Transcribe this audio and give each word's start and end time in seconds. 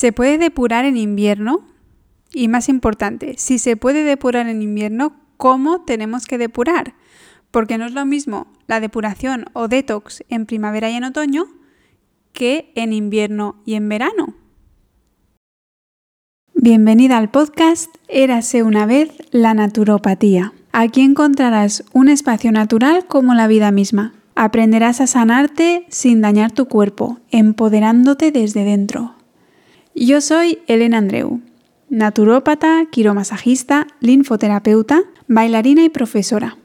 ¿Se 0.00 0.12
puede 0.14 0.38
depurar 0.38 0.86
en 0.86 0.96
invierno? 0.96 1.60
Y 2.32 2.48
más 2.48 2.70
importante, 2.70 3.34
si 3.36 3.58
se 3.58 3.76
puede 3.76 4.02
depurar 4.02 4.48
en 4.48 4.62
invierno, 4.62 5.12
¿cómo 5.36 5.82
tenemos 5.82 6.24
que 6.24 6.38
depurar? 6.38 6.94
Porque 7.50 7.76
no 7.76 7.84
es 7.84 7.92
lo 7.92 8.06
mismo 8.06 8.46
la 8.66 8.80
depuración 8.80 9.44
o 9.52 9.68
detox 9.68 10.24
en 10.30 10.46
primavera 10.46 10.88
y 10.88 10.94
en 10.94 11.04
otoño 11.04 11.44
que 12.32 12.72
en 12.76 12.94
invierno 12.94 13.60
y 13.66 13.74
en 13.74 13.90
verano. 13.90 14.36
Bienvenida 16.54 17.18
al 17.18 17.30
podcast 17.30 17.94
Érase 18.08 18.62
una 18.62 18.86
vez 18.86 19.10
la 19.32 19.52
naturopatía. 19.52 20.54
Aquí 20.72 21.02
encontrarás 21.02 21.84
un 21.92 22.08
espacio 22.08 22.52
natural 22.52 23.04
como 23.06 23.34
la 23.34 23.48
vida 23.48 23.70
misma. 23.70 24.14
Aprenderás 24.34 25.02
a 25.02 25.06
sanarte 25.06 25.84
sin 25.90 26.22
dañar 26.22 26.52
tu 26.52 26.68
cuerpo, 26.68 27.18
empoderándote 27.30 28.32
desde 28.32 28.64
dentro. 28.64 29.19
Yo 30.02 30.22
soy 30.22 30.60
Elena 30.66 30.96
Andreu, 30.96 31.42
naturópata, 31.90 32.86
quiromasajista, 32.90 33.86
linfoterapeuta, 34.00 35.02
bailarina 35.28 35.84
y 35.84 35.90
profesora. 35.90 36.56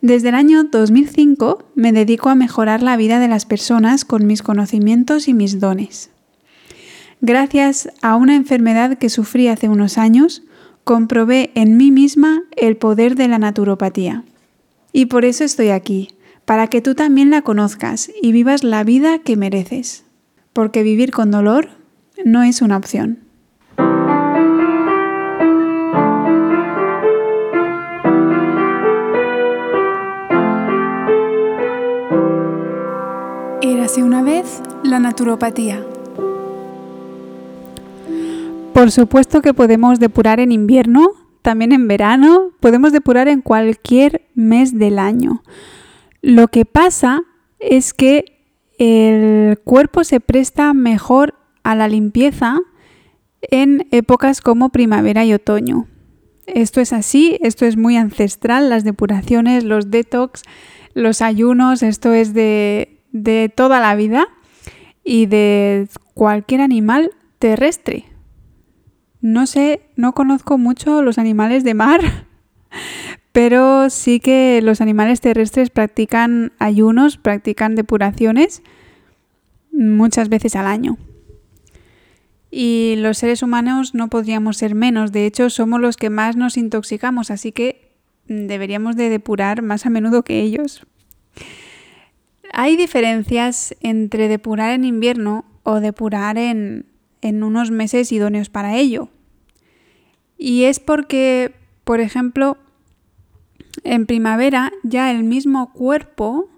Desde 0.00 0.30
el 0.30 0.34
año 0.34 0.64
2005 0.64 1.70
me 1.76 1.92
dedico 1.92 2.28
a 2.28 2.34
mejorar 2.34 2.82
la 2.82 2.96
vida 2.96 3.20
de 3.20 3.28
las 3.28 3.46
personas 3.46 4.04
con 4.04 4.26
mis 4.26 4.42
conocimientos 4.42 5.28
y 5.28 5.32
mis 5.32 5.60
dones. 5.60 6.10
Gracias 7.20 7.88
a 8.02 8.16
una 8.16 8.34
enfermedad 8.34 8.98
que 8.98 9.10
sufrí 9.10 9.46
hace 9.46 9.68
unos 9.68 9.96
años, 9.96 10.42
comprobé 10.82 11.52
en 11.54 11.76
mí 11.76 11.92
misma 11.92 12.42
el 12.56 12.76
poder 12.76 13.14
de 13.14 13.28
la 13.28 13.38
naturopatía. 13.38 14.24
Y 14.92 15.06
por 15.06 15.24
eso 15.24 15.44
estoy 15.44 15.68
aquí, 15.68 16.08
para 16.46 16.66
que 16.66 16.80
tú 16.80 16.96
también 16.96 17.30
la 17.30 17.42
conozcas 17.42 18.10
y 18.20 18.32
vivas 18.32 18.64
la 18.64 18.82
vida 18.82 19.20
que 19.20 19.36
mereces. 19.36 20.02
Porque 20.52 20.82
vivir 20.82 21.12
con 21.12 21.30
dolor 21.30 21.79
no 22.24 22.42
es 22.42 22.62
una 22.62 22.76
opción. 22.76 23.18
Érase 33.62 34.02
una 34.02 34.22
vez 34.22 34.62
la 34.82 34.98
naturopatía. 34.98 35.84
Por 38.72 38.90
supuesto 38.90 39.42
que 39.42 39.52
podemos 39.52 40.00
depurar 40.00 40.40
en 40.40 40.52
invierno, 40.52 41.10
también 41.42 41.72
en 41.72 41.88
verano, 41.88 42.52
podemos 42.60 42.92
depurar 42.92 43.28
en 43.28 43.42
cualquier 43.42 44.26
mes 44.34 44.78
del 44.78 44.98
año. 44.98 45.42
Lo 46.22 46.48
que 46.48 46.64
pasa 46.64 47.22
es 47.58 47.92
que 47.92 48.46
el 48.78 49.58
cuerpo 49.64 50.04
se 50.04 50.20
presta 50.20 50.72
mejor 50.72 51.34
a 51.62 51.74
la 51.74 51.88
limpieza 51.88 52.58
en 53.42 53.86
épocas 53.90 54.40
como 54.40 54.70
primavera 54.70 55.24
y 55.24 55.32
otoño. 55.32 55.86
Esto 56.46 56.80
es 56.80 56.92
así, 56.92 57.38
esto 57.42 57.64
es 57.64 57.76
muy 57.76 57.96
ancestral, 57.96 58.70
las 58.70 58.84
depuraciones, 58.84 59.64
los 59.64 59.90
detox, 59.90 60.42
los 60.94 61.22
ayunos, 61.22 61.82
esto 61.82 62.12
es 62.12 62.34
de, 62.34 62.98
toda 63.54 63.80
la 63.80 63.94
vida 63.94 64.26
y 65.04 65.26
de 65.26 65.88
cualquier 66.14 66.60
animal 66.60 67.12
terrestre. 67.38 68.04
No 69.20 69.46
sé, 69.46 69.82
no 69.96 70.12
conozco 70.12 70.58
mucho 70.58 71.02
los 71.02 71.18
animales 71.18 71.62
de 71.62 71.74
mar, 71.74 72.00
pero 73.32 73.88
sí 73.90 74.18
que 74.18 74.60
los 74.62 74.80
animales 74.80 75.20
terrestres 75.20 75.70
practican 75.70 76.52
ayunos, 76.58 77.16
practican 77.16 77.76
depuraciones 77.76 78.62
muchas 79.70 80.28
veces 80.28 80.56
al 80.56 80.66
año 80.66 80.98
y 82.50 82.94
los 82.98 83.18
seres 83.18 83.42
humanos 83.42 83.94
no 83.94 84.08
podríamos 84.08 84.56
ser 84.56 84.74
menos. 84.74 85.12
De 85.12 85.26
hecho, 85.26 85.50
somos 85.50 85.80
los 85.80 85.96
que 85.96 86.10
más 86.10 86.36
nos 86.36 86.56
intoxicamos, 86.56 87.30
así 87.30 87.52
que 87.52 87.92
deberíamos 88.26 88.96
de 88.96 89.08
depurar 89.08 89.62
más 89.62 89.86
a 89.86 89.90
menudo 89.90 90.22
que 90.22 90.40
ellos. 90.40 90.86
Hay 92.52 92.76
diferencias 92.76 93.76
entre 93.80 94.28
depurar 94.28 94.72
en 94.72 94.84
invierno 94.84 95.44
o 95.62 95.80
depurar 95.80 96.36
en, 96.38 96.86
en 97.22 97.42
unos 97.42 97.70
meses 97.70 98.10
idóneos 98.10 98.48
para 98.48 98.76
ello. 98.76 99.08
Y 100.36 100.64
es 100.64 100.80
porque, 100.80 101.54
por 101.84 102.00
ejemplo, 102.00 102.56
en 103.84 104.06
primavera 104.06 104.72
ya 104.82 105.10
el 105.10 105.22
mismo 105.22 105.72
cuerpo 105.72 106.48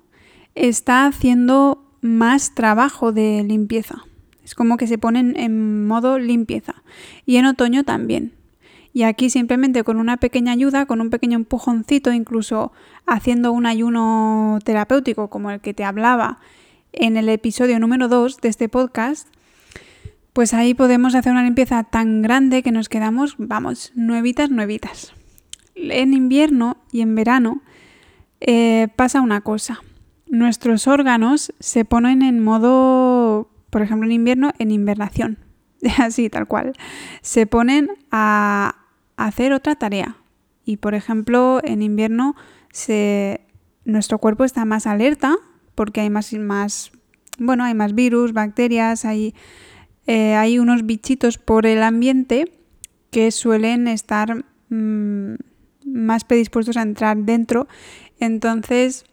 está 0.54 1.06
haciendo 1.06 1.84
más 2.00 2.54
trabajo 2.54 3.12
de 3.12 3.42
limpieza. 3.44 4.04
Es 4.44 4.54
como 4.54 4.76
que 4.76 4.86
se 4.86 4.98
ponen 4.98 5.36
en 5.36 5.86
modo 5.86 6.18
limpieza. 6.18 6.82
Y 7.26 7.36
en 7.36 7.46
otoño 7.46 7.84
también. 7.84 8.32
Y 8.92 9.04
aquí 9.04 9.30
simplemente 9.30 9.84
con 9.84 9.96
una 9.96 10.18
pequeña 10.18 10.52
ayuda, 10.52 10.86
con 10.86 11.00
un 11.00 11.10
pequeño 11.10 11.36
empujoncito, 11.36 12.12
incluso 12.12 12.72
haciendo 13.06 13.52
un 13.52 13.66
ayuno 13.66 14.58
terapéutico 14.64 15.30
como 15.30 15.50
el 15.50 15.60
que 15.60 15.72
te 15.72 15.84
hablaba 15.84 16.38
en 16.92 17.16
el 17.16 17.28
episodio 17.28 17.78
número 17.78 18.08
2 18.08 18.40
de 18.42 18.48
este 18.48 18.68
podcast, 18.68 19.28
pues 20.32 20.52
ahí 20.54 20.74
podemos 20.74 21.14
hacer 21.14 21.32
una 21.32 21.42
limpieza 21.42 21.84
tan 21.84 22.22
grande 22.22 22.62
que 22.62 22.72
nos 22.72 22.88
quedamos, 22.88 23.36
vamos, 23.38 23.92
nuevitas, 23.94 24.50
nuevitas. 24.50 25.12
En 25.74 26.12
invierno 26.12 26.76
y 26.90 27.00
en 27.00 27.14
verano 27.14 27.62
eh, 28.40 28.88
pasa 28.96 29.20
una 29.20 29.40
cosa. 29.40 29.80
Nuestros 30.26 30.86
órganos 30.86 31.52
se 31.60 31.84
ponen 31.84 32.22
en 32.22 32.42
modo 32.42 33.51
por 33.72 33.80
ejemplo 33.80 34.06
en 34.06 34.12
invierno, 34.12 34.52
en 34.58 34.70
invernación, 34.70 35.38
así 35.98 36.28
tal 36.28 36.46
cual, 36.46 36.74
se 37.22 37.46
ponen 37.46 37.88
a 38.10 38.76
hacer 39.16 39.54
otra 39.54 39.76
tarea. 39.76 40.16
Y 40.66 40.76
por 40.76 40.94
ejemplo, 40.94 41.58
en 41.64 41.80
invierno 41.80 42.36
nuestro 43.84 44.18
cuerpo 44.18 44.44
está 44.44 44.66
más 44.66 44.86
alerta 44.86 45.36
porque 45.74 46.02
hay 46.02 46.10
más, 46.10 46.34
más, 46.34 46.92
bueno, 47.38 47.64
hay 47.64 47.72
más 47.72 47.94
virus, 47.94 48.34
bacterias, 48.34 49.06
hay, 49.06 49.34
eh, 50.06 50.34
hay 50.34 50.58
unos 50.58 50.84
bichitos 50.84 51.38
por 51.38 51.64
el 51.64 51.82
ambiente 51.82 52.52
que 53.10 53.30
suelen 53.30 53.88
estar 53.88 54.44
mm, 54.68 55.34
más 55.86 56.24
predispuestos 56.24 56.76
a 56.76 56.82
entrar 56.82 57.16
dentro. 57.16 57.68
Entonces, 58.20 59.06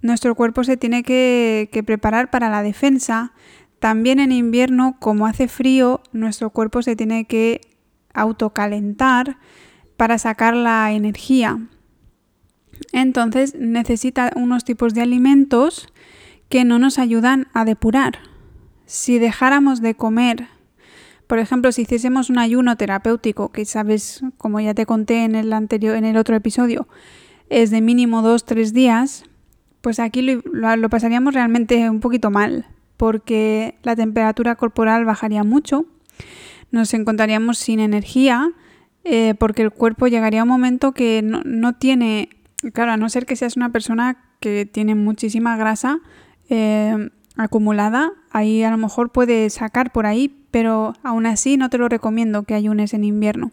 nuestro 0.00 0.34
cuerpo 0.34 0.64
se 0.64 0.76
tiene 0.76 1.04
que, 1.04 1.70
que 1.72 1.84
preparar 1.84 2.30
para 2.30 2.50
la 2.50 2.64
defensa, 2.64 3.32
también 3.82 4.20
en 4.20 4.30
invierno, 4.30 4.96
como 5.00 5.26
hace 5.26 5.48
frío, 5.48 6.02
nuestro 6.12 6.50
cuerpo 6.50 6.82
se 6.82 6.94
tiene 6.94 7.24
que 7.24 7.60
autocalentar 8.14 9.38
para 9.96 10.18
sacar 10.18 10.54
la 10.54 10.92
energía. 10.92 11.58
Entonces 12.92 13.56
necesita 13.58 14.30
unos 14.36 14.62
tipos 14.64 14.94
de 14.94 15.00
alimentos 15.00 15.92
que 16.48 16.64
no 16.64 16.78
nos 16.78 17.00
ayudan 17.00 17.48
a 17.54 17.64
depurar. 17.64 18.20
Si 18.86 19.18
dejáramos 19.18 19.82
de 19.82 19.96
comer, 19.96 20.46
por 21.26 21.40
ejemplo, 21.40 21.72
si 21.72 21.82
hiciésemos 21.82 22.30
un 22.30 22.38
ayuno 22.38 22.76
terapéutico, 22.76 23.50
que 23.50 23.64
sabes, 23.64 24.22
como 24.38 24.60
ya 24.60 24.74
te 24.74 24.86
conté 24.86 25.24
en 25.24 25.34
el 25.34 25.52
anterior, 25.52 25.96
en 25.96 26.04
el 26.04 26.18
otro 26.18 26.36
episodio, 26.36 26.86
es 27.50 27.72
de 27.72 27.80
mínimo 27.80 28.22
2-3 28.22 28.70
días, 28.70 29.24
pues 29.80 29.98
aquí 29.98 30.22
lo 30.22 30.88
pasaríamos 30.88 31.34
realmente 31.34 31.90
un 31.90 31.98
poquito 31.98 32.30
mal, 32.30 32.64
porque 33.02 33.74
la 33.82 33.96
temperatura 33.96 34.54
corporal 34.54 35.04
bajaría 35.04 35.42
mucho, 35.42 35.86
nos 36.70 36.94
encontraríamos 36.94 37.58
sin 37.58 37.80
energía, 37.80 38.52
eh, 39.02 39.34
porque 39.40 39.62
el 39.62 39.72
cuerpo 39.72 40.06
llegaría 40.06 40.38
a 40.38 40.42
un 40.44 40.48
momento 40.48 40.92
que 40.92 41.20
no, 41.20 41.72
tiene, 41.72 42.28
claro, 42.72 42.92
a 42.92 42.96
no 42.96 43.08
ser 43.08 43.26
que 43.26 43.34
seas 43.34 43.56
una 43.56 43.72
persona 43.72 44.22
que 44.38 44.66
tiene 44.66 44.94
muchísima 44.94 45.56
grasa 45.56 45.98
eh, 46.48 47.10
acumulada, 47.36 48.12
ahí 48.30 48.62
a 48.62 48.70
lo 48.70 48.76
mejor 48.76 49.10
puede 49.10 49.50
sacar 49.50 49.90
por 49.90 50.06
ahí, 50.06 50.46
pero 50.52 50.94
aún 51.02 51.26
así 51.26 51.56
no 51.56 51.70
te 51.70 51.78
lo 51.78 51.88
recomiendo 51.88 52.44
que 52.44 52.54
ayunes 52.54 52.94
en 52.94 53.02
invierno. 53.02 53.50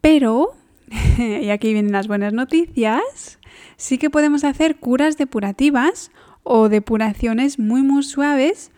Pero, 0.00 0.54
y 1.18 1.50
aquí 1.50 1.72
vienen 1.72 1.90
las 1.90 2.06
buenas 2.06 2.32
noticias, 2.32 3.40
sí 3.76 3.98
que 3.98 4.10
podemos 4.10 4.44
hacer 4.44 4.76
curas 4.76 5.16
depurativas 5.18 6.12
o 6.48 6.68
depuraciones 6.68 7.58
muy 7.58 7.82
muy 7.82 8.04
suaves 8.04 8.70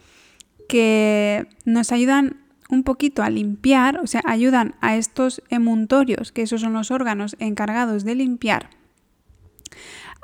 que 0.68 1.46
nos 1.66 1.92
ayudan 1.92 2.36
un 2.70 2.82
poquito 2.82 3.22
a 3.22 3.30
limpiar, 3.30 3.98
o 3.98 4.06
sea, 4.06 4.22
ayudan 4.24 4.74
a 4.80 4.96
estos 4.96 5.42
emuntorios, 5.50 6.32
que 6.32 6.42
esos 6.42 6.62
son 6.62 6.72
los 6.72 6.90
órganos 6.90 7.36
encargados 7.38 8.04
de 8.04 8.14
limpiar, 8.14 8.70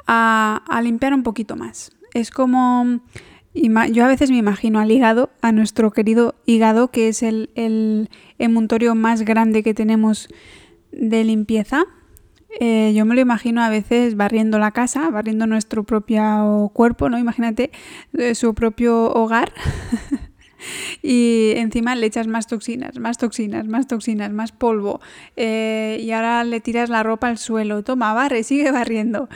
a, 0.06 0.80
limpiar 0.82 1.12
un 1.12 1.22
poquito 1.22 1.54
más. 1.54 1.92
Es 2.14 2.30
como, 2.30 3.00
yo 3.54 4.04
a 4.04 4.08
veces 4.08 4.30
me 4.30 4.38
imagino 4.38 4.80
al 4.80 4.90
hígado, 4.90 5.30
a 5.42 5.52
nuestro 5.52 5.90
querido 5.90 6.34
hígado, 6.46 6.90
que 6.90 7.08
es 7.08 7.22
el, 7.22 7.50
el 7.54 8.08
emuntorio 8.38 8.94
más 8.94 9.22
grande 9.22 9.62
que 9.62 9.74
tenemos 9.74 10.28
de 10.92 11.24
limpieza, 11.24 11.84
eh, 12.60 12.92
yo 12.94 13.04
me 13.04 13.14
lo 13.14 13.20
imagino 13.20 13.62
a 13.62 13.68
veces 13.68 14.16
barriendo 14.16 14.58
la 14.58 14.70
casa, 14.70 15.10
barriendo 15.10 15.46
nuestro 15.46 15.84
propio 15.84 16.70
cuerpo, 16.72 17.08
¿no? 17.08 17.18
Imagínate 17.18 17.70
eh, 18.16 18.34
su 18.34 18.54
propio 18.54 19.12
hogar. 19.12 19.52
y 21.02 21.52
encima 21.56 21.94
le 21.94 22.06
echas 22.06 22.26
más 22.26 22.46
toxinas, 22.46 22.98
más 22.98 23.18
toxinas, 23.18 23.66
más 23.66 23.86
toxinas, 23.86 24.32
más 24.32 24.52
polvo 24.52 25.00
eh, 25.36 25.98
y 26.00 26.10
ahora 26.12 26.44
le 26.44 26.60
tiras 26.60 26.90
la 26.90 27.02
ropa 27.02 27.28
al 27.28 27.38
suelo, 27.38 27.82
toma, 27.82 28.12
barre, 28.14 28.42
sigue 28.42 28.70
barriendo. 28.70 29.28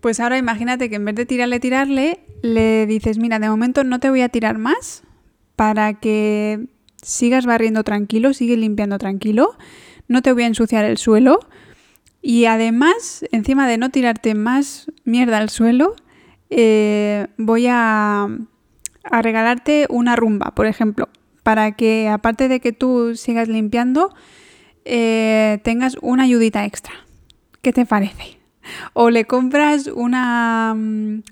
Pues 0.00 0.20
ahora 0.20 0.38
imagínate 0.38 0.88
que 0.88 0.96
en 0.96 1.04
vez 1.04 1.14
de 1.14 1.26
tirarle, 1.26 1.58
tirarle, 1.60 2.20
le 2.42 2.86
dices, 2.86 3.18
mira, 3.18 3.38
de 3.38 3.48
momento 3.48 3.82
no 3.82 3.98
te 3.98 4.08
voy 4.08 4.20
a 4.20 4.28
tirar 4.28 4.58
más 4.58 5.02
para 5.56 5.94
que 5.94 6.68
sigas 7.02 7.46
barriendo 7.46 7.82
tranquilo, 7.82 8.32
sigue 8.32 8.56
limpiando 8.56 8.98
tranquilo, 8.98 9.56
no 10.06 10.22
te 10.22 10.32
voy 10.32 10.44
a 10.44 10.46
ensuciar 10.46 10.84
el 10.84 10.98
suelo 10.98 11.40
y 12.28 12.46
además, 12.46 13.24
encima 13.30 13.68
de 13.68 13.78
no 13.78 13.90
tirarte 13.90 14.34
más 14.34 14.90
mierda 15.04 15.38
al 15.38 15.48
suelo, 15.48 15.94
eh, 16.50 17.28
voy 17.38 17.68
a, 17.68 18.26
regalarte 19.04 19.86
una 19.90 20.16
rumba, 20.16 20.52
por 20.52 20.66
ejemplo, 20.66 21.08
para 21.44 21.76
que 21.76 22.08
aparte 22.08 22.48
de 22.48 22.58
que 22.58 22.72
tú 22.72 23.14
sigas 23.14 23.46
limpiando, 23.46 24.12
eh, 24.84 25.60
tengas 25.62 25.98
una 26.02 26.24
ayudita 26.24 26.64
extra. 26.64 26.94
¿Qué 27.62 27.72
te 27.72 27.86
parece? 27.86 28.40
O 28.92 29.10
le 29.10 29.24
compras 29.26 29.86
una, 29.86 30.74
mm, 30.76 31.22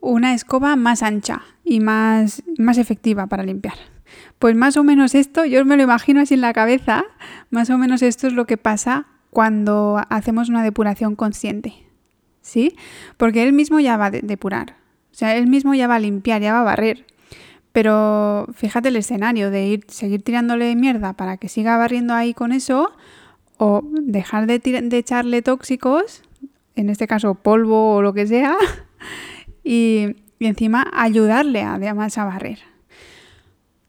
una 0.00 0.32
escoba 0.32 0.76
más 0.76 1.02
ancha 1.02 1.42
y 1.64 1.80
más, 1.80 2.42
más 2.56 2.78
efectiva 2.78 3.26
para 3.26 3.42
limpiar. 3.42 3.76
Pues 4.38 4.56
más 4.56 4.78
o 4.78 4.84
menos 4.84 5.14
esto, 5.14 5.44
yo 5.44 5.62
me 5.66 5.76
lo 5.76 5.82
imagino 5.82 6.22
así 6.22 6.32
en 6.32 6.40
la 6.40 6.54
cabeza, 6.54 7.04
más 7.50 7.68
o 7.68 7.76
menos 7.76 8.00
esto 8.00 8.26
es 8.26 8.32
lo 8.32 8.46
que 8.46 8.56
pasa 8.56 9.06
cuando 9.38 10.02
hacemos 10.08 10.48
una 10.48 10.64
depuración 10.64 11.14
consciente. 11.14 11.72
¿Sí? 12.40 12.74
Porque 13.16 13.44
él 13.44 13.52
mismo 13.52 13.78
ya 13.78 13.96
va 13.96 14.06
a 14.06 14.10
depurar. 14.10 14.74
O 15.12 15.14
sea, 15.14 15.36
él 15.36 15.46
mismo 15.46 15.74
ya 15.74 15.86
va 15.86 15.94
a 15.94 16.00
limpiar, 16.00 16.42
ya 16.42 16.54
va 16.54 16.62
a 16.62 16.64
barrer. 16.64 17.06
Pero 17.70 18.48
fíjate 18.52 18.88
el 18.88 18.96
escenario 18.96 19.52
de 19.52 19.64
ir, 19.68 19.84
seguir 19.86 20.22
tirándole 20.24 20.74
mierda 20.74 21.12
para 21.12 21.36
que 21.36 21.48
siga 21.48 21.76
barriendo 21.76 22.14
ahí 22.14 22.34
con 22.34 22.50
eso, 22.50 22.90
o 23.58 23.82
dejar 24.02 24.48
de, 24.48 24.58
de 24.58 24.98
echarle 24.98 25.40
tóxicos, 25.40 26.24
en 26.74 26.90
este 26.90 27.06
caso 27.06 27.36
polvo 27.36 27.94
o 27.94 28.02
lo 28.02 28.14
que 28.14 28.26
sea, 28.26 28.56
y, 29.62 30.16
y 30.40 30.46
encima 30.46 30.84
ayudarle 30.92 31.62
además 31.62 32.18
a 32.18 32.24
barrer. 32.24 32.58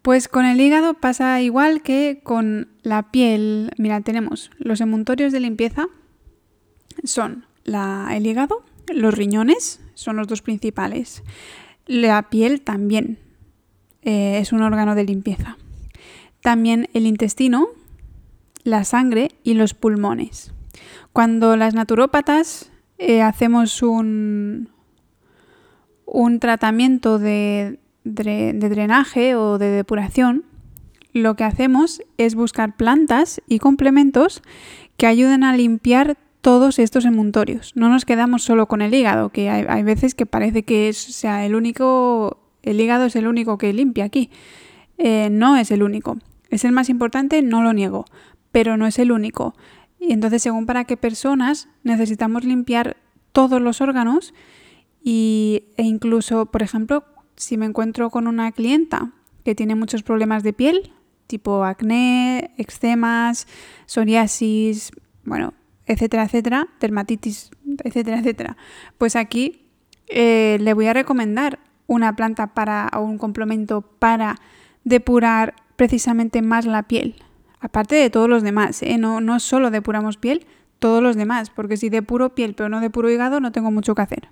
Pues 0.09 0.27
con 0.27 0.43
el 0.43 0.59
hígado 0.59 0.95
pasa 0.95 1.39
igual 1.39 1.83
que 1.83 2.21
con 2.23 2.69
la 2.81 3.11
piel. 3.11 3.69
Mira, 3.77 4.01
tenemos 4.01 4.49
los 4.57 4.81
emuntorios 4.81 5.31
de 5.31 5.39
limpieza, 5.39 5.85
son 7.03 7.45
el 7.63 8.25
hígado, 8.25 8.63
los 8.91 9.13
riñones, 9.13 9.81
son 9.93 10.15
los 10.15 10.27
dos 10.27 10.41
principales. 10.41 11.21
La 11.85 12.31
piel 12.31 12.61
también 12.61 13.19
eh, 14.01 14.39
es 14.39 14.51
un 14.51 14.63
órgano 14.63 14.95
de 14.95 15.03
limpieza. 15.03 15.57
También 16.41 16.89
el 16.95 17.05
intestino, 17.05 17.67
la 18.63 18.85
sangre 18.85 19.29
y 19.43 19.53
los 19.53 19.75
pulmones. 19.75 20.53
Cuando 21.13 21.55
las 21.55 21.75
naturópatas 21.75 22.71
eh, 22.97 23.21
hacemos 23.21 23.83
un, 23.83 24.71
un 26.07 26.39
tratamiento 26.39 27.19
de, 27.19 27.77
de 28.09 28.53
drenaje 28.53 29.35
o 29.35 29.57
de 29.57 29.69
depuración, 29.69 30.45
lo 31.13 31.35
que 31.35 31.43
hacemos 31.43 32.01
es 32.17 32.35
buscar 32.35 32.75
plantas 32.75 33.41
y 33.47 33.59
complementos 33.59 34.41
que 34.97 35.07
ayuden 35.07 35.43
a 35.43 35.55
limpiar 35.55 36.17
todos 36.41 36.79
estos 36.79 37.05
emuntorios. 37.05 37.73
No 37.75 37.89
nos 37.89 38.05
quedamos 38.05 38.43
solo 38.43 38.67
con 38.67 38.81
el 38.81 38.93
hígado, 38.93 39.29
que 39.29 39.49
hay, 39.49 39.83
veces 39.83 40.15
que 40.15 40.25
parece 40.25 40.63
que 40.63 40.89
es, 40.89 40.97
sea, 40.97 41.45
el 41.45 41.55
único, 41.55 42.39
el 42.63 42.79
hígado 42.79 43.05
es 43.05 43.15
el 43.15 43.27
único 43.27 43.57
que 43.57 43.73
limpia 43.73 44.05
aquí. 44.05 44.29
Eh, 44.97 45.29
no 45.31 45.57
es 45.57 45.71
el 45.71 45.83
único. 45.83 46.17
Es 46.49 46.63
el 46.63 46.71
más 46.71 46.89
importante, 46.89 47.41
no 47.41 47.61
lo 47.63 47.73
niego, 47.73 48.05
pero 48.51 48.77
no 48.77 48.87
es 48.87 48.99
el 48.99 49.11
único. 49.11 49.55
Y 49.99 50.13
entonces, 50.13 50.41
según 50.41 50.65
para 50.65 50.85
qué 50.85 50.95
personas, 50.95 51.67
necesitamos 51.83 52.45
limpiar 52.45 52.97
todos 53.31 53.61
los 53.61 53.81
órganos 53.81 54.33
y, 55.03 55.63
e 55.77 55.83
incluso, 55.83 56.45
por 56.45 56.63
ejemplo, 56.63 57.03
si 57.39 57.57
me 57.57 57.65
encuentro 57.65 58.09
con 58.09 58.27
una 58.27 58.51
clienta 58.51 59.13
que 59.45 59.55
tiene 59.55 59.73
muchos 59.73 60.03
problemas 60.03 60.43
de 60.43 60.51
piel, 60.51 60.91
tipo 61.25 61.63
acné, 61.63 62.51
eczemas, 62.57 63.47
psoriasis, 63.85 64.91
bueno, 65.23 65.53
etcétera, 65.85 66.23
etcétera, 66.23 66.67
dermatitis, 66.81 67.49
etcétera, 67.81 68.19
etcétera, 68.19 68.57
pues 68.97 69.15
aquí 69.15 69.65
eh, 70.07 70.57
le 70.59 70.73
voy 70.73 70.87
a 70.87 70.93
recomendar 70.93 71.59
una 71.87 72.13
planta 72.13 72.47
para 72.47 72.89
o 72.93 72.99
un 72.99 73.17
complemento 73.17 73.83
para 73.83 74.35
depurar 74.83 75.55
precisamente 75.77 76.41
más 76.41 76.65
la 76.65 76.83
piel. 76.83 77.15
Aparte 77.61 77.95
de 77.95 78.09
todos 78.09 78.27
los 78.27 78.43
demás, 78.43 78.83
¿eh? 78.83 78.97
no, 78.97 79.21
no 79.21 79.39
solo 79.39 79.71
depuramos 79.71 80.17
piel, 80.17 80.45
todos 80.77 81.01
los 81.01 81.15
demás, 81.15 81.49
porque 81.49 81.77
si 81.77 81.89
depuro 81.89 82.35
piel 82.35 82.53
pero 82.53 82.67
no 82.67 82.81
depuro 82.81 83.09
hígado 83.09 83.39
no 83.39 83.53
tengo 83.53 83.71
mucho 83.71 83.95
que 83.95 84.01
hacer. 84.01 84.27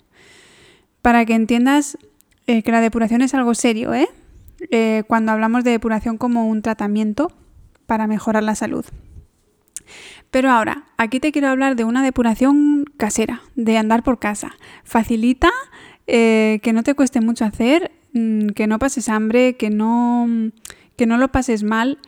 Para 1.02 1.26
que 1.26 1.36
entiendas 1.36 1.98
eh, 2.48 2.64
que 2.64 2.72
la 2.72 2.82
depuración 2.82 3.22
es 3.22 3.34
algo 3.34 3.54
serio, 3.54 3.94
¿eh? 3.94 4.08
¿eh? 4.72 5.04
Cuando 5.08 5.34
hablamos 5.34 5.64
de 5.64 5.72
depuración 5.72 6.18
como 6.18 6.48
un 6.48 6.62
tratamiento 6.62 7.32
para 7.86 8.08
mejorar 8.08 8.44
la 8.44 8.56
salud. 8.56 8.86
Pero 10.32 10.50
ahora, 10.52 10.86
aquí 10.98 11.20
te 11.20 11.32
quiero 11.32 11.50
hablar 11.50 11.76
de 11.76 11.84
una 11.84 12.04
depuración 12.04 12.86
casera, 12.98 13.42
de 13.56 13.78
andar 13.78 14.04
por 14.04 14.20
casa. 14.20 14.56
Facilita, 14.84 15.50
eh, 16.08 16.60
que 16.64 16.74
no 16.74 16.84
te 16.84 16.96
cueste 16.96 17.22
mucho 17.22 17.46
hacer, 17.46 17.92
mm, 18.14 18.50
que 18.50 18.68
no 18.68 18.80
pases 18.80 19.10
hambre, 19.10 19.56
que 19.56 19.70
no, 19.70 20.28
que 20.96 21.06
no 21.06 21.18
lo 21.18 21.30
pases 21.30 21.64
mal. 21.64 22.00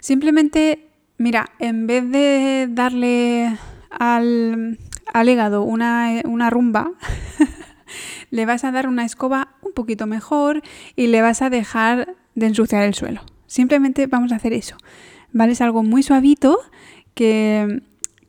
Simplemente, 0.00 0.88
mira, 1.18 1.50
en 1.58 1.86
vez 1.86 2.08
de 2.10 2.68
darle 2.70 3.58
al, 3.90 4.78
al 5.12 5.28
hígado 5.28 5.62
una, 5.62 6.20
una 6.24 6.50
rumba, 6.50 6.90
le 8.34 8.46
vas 8.46 8.64
a 8.64 8.72
dar 8.72 8.88
una 8.88 9.04
escoba 9.04 9.54
un 9.62 9.72
poquito 9.72 10.08
mejor 10.08 10.62
y 10.96 11.06
le 11.06 11.22
vas 11.22 11.40
a 11.40 11.50
dejar 11.50 12.16
de 12.34 12.46
ensuciar 12.46 12.82
el 12.82 12.92
suelo. 12.92 13.20
Simplemente 13.46 14.08
vamos 14.08 14.32
a 14.32 14.36
hacer 14.36 14.52
eso. 14.52 14.76
¿Vale? 15.32 15.52
Es 15.52 15.60
algo 15.60 15.84
muy 15.84 16.02
suavito 16.02 16.58
que, 17.14 17.80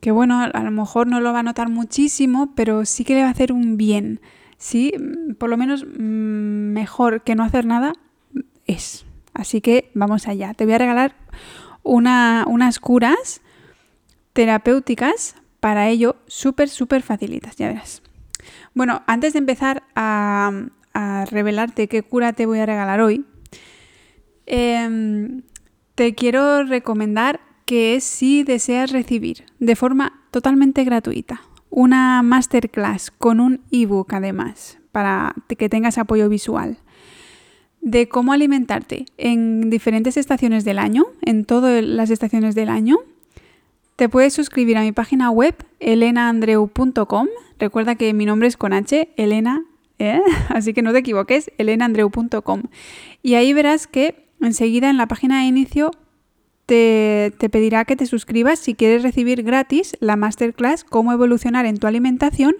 que, 0.01 0.11
bueno, 0.11 0.41
a 0.41 0.63
lo 0.63 0.69
mejor 0.69 1.07
no 1.07 1.21
lo 1.21 1.33
va 1.33 1.39
a 1.39 1.43
notar 1.43 1.69
muchísimo, 1.69 2.53
pero 2.55 2.85
sí 2.85 3.03
que 3.03 3.15
le 3.15 3.21
va 3.21 3.29
a 3.29 3.31
hacer 3.31 3.51
un 3.51 3.77
bien. 3.77 4.21
Sí, 4.59 4.93
por 5.39 5.49
lo 5.49 5.57
menos 5.57 5.83
mm, 5.83 6.71
mejor 6.73 7.23
que 7.23 7.33
no 7.33 7.43
hacer 7.43 7.65
nada 7.65 7.93
es. 8.67 9.05
Así 9.33 9.59
que 9.59 9.89
vamos 9.95 10.27
allá. 10.27 10.53
Te 10.53 10.65
voy 10.65 10.75
a 10.75 10.79
regalar 10.79 11.15
una, 11.81 12.45
unas 12.47 12.77
curas 12.77 13.41
terapéuticas 14.33 15.35
para 15.59 15.89
ello 15.89 16.17
súper, 16.27 16.69
súper 16.69 17.01
facilitas, 17.01 17.55
ya 17.55 17.69
verás. 17.69 18.03
Bueno, 18.75 19.03
antes 19.07 19.31
de 19.31 19.39
empezar 19.39 19.83
a, 19.95 20.51
revelarte 21.29 21.89
qué 21.89 22.03
cura 22.03 22.31
te 22.31 22.45
voy 22.45 22.59
a 22.59 22.65
regalar 22.65 23.01
hoy, 23.01 23.25
em, 24.45 25.41
te 25.95 26.15
quiero 26.15 26.63
recomendar 26.63 27.41
que 27.65 27.99
si 27.99 28.43
deseas 28.43 28.91
recibir 28.91 29.43
de 29.59 29.75
forma 29.75 30.21
totalmente 30.31 30.85
gratuita 30.85 31.41
una 31.69 32.21
masterclass 32.21 33.11
con 33.11 33.41
un 33.41 33.61
ebook 33.71 34.13
además 34.13 34.77
para 34.93 35.35
que 35.57 35.67
tengas 35.67 35.97
apoyo 35.97 36.29
visual 36.29 36.77
de 37.81 38.07
cómo 38.07 38.31
alimentarte 38.31 39.05
en 39.17 39.69
diferentes 39.69 40.15
estaciones 40.15 40.63
del 40.63 40.79
año, 40.79 41.05
en 41.21 41.43
todas 41.43 41.83
las 41.83 42.09
estaciones 42.09 42.55
del 42.55 42.69
año, 42.69 42.99
te 43.95 44.09
puedes 44.09 44.33
suscribir 44.33 44.77
a 44.77 44.81
mi 44.81 44.91
página 44.91 45.29
web 45.29 45.55
elenaandreu.com. 45.79 47.27
Recuerda 47.59 47.95
que 47.95 48.13
mi 48.13 48.25
nombre 48.25 48.47
es 48.47 48.57
con 48.57 48.73
H, 48.73 49.09
Elena, 49.15 49.63
¿eh? 49.99 50.21
así 50.49 50.73
que 50.73 50.81
no 50.81 50.91
te 50.91 50.99
equivoques, 50.99 51.51
elenaandreu.com. 51.57 52.63
Y 53.23 53.35
ahí 53.35 53.53
verás 53.53 53.87
que 53.87 54.27
enseguida 54.41 54.89
en 54.89 54.97
la 54.97 55.07
página 55.07 55.39
de 55.39 55.47
inicio 55.47 55.91
te, 56.65 57.33
te, 57.37 57.49
pedirá 57.49 57.85
que 57.85 57.95
te 57.95 58.05
suscribas 58.05 58.59
si 58.59 58.73
quieres 58.73 59.03
recibir 59.03 59.43
gratis 59.43 59.95
la 59.99 60.15
masterclass 60.15 60.83
Cómo 60.83 61.13
evolucionar 61.13 61.65
en 61.65 61.77
tu 61.77 61.87
alimentación 61.87 62.55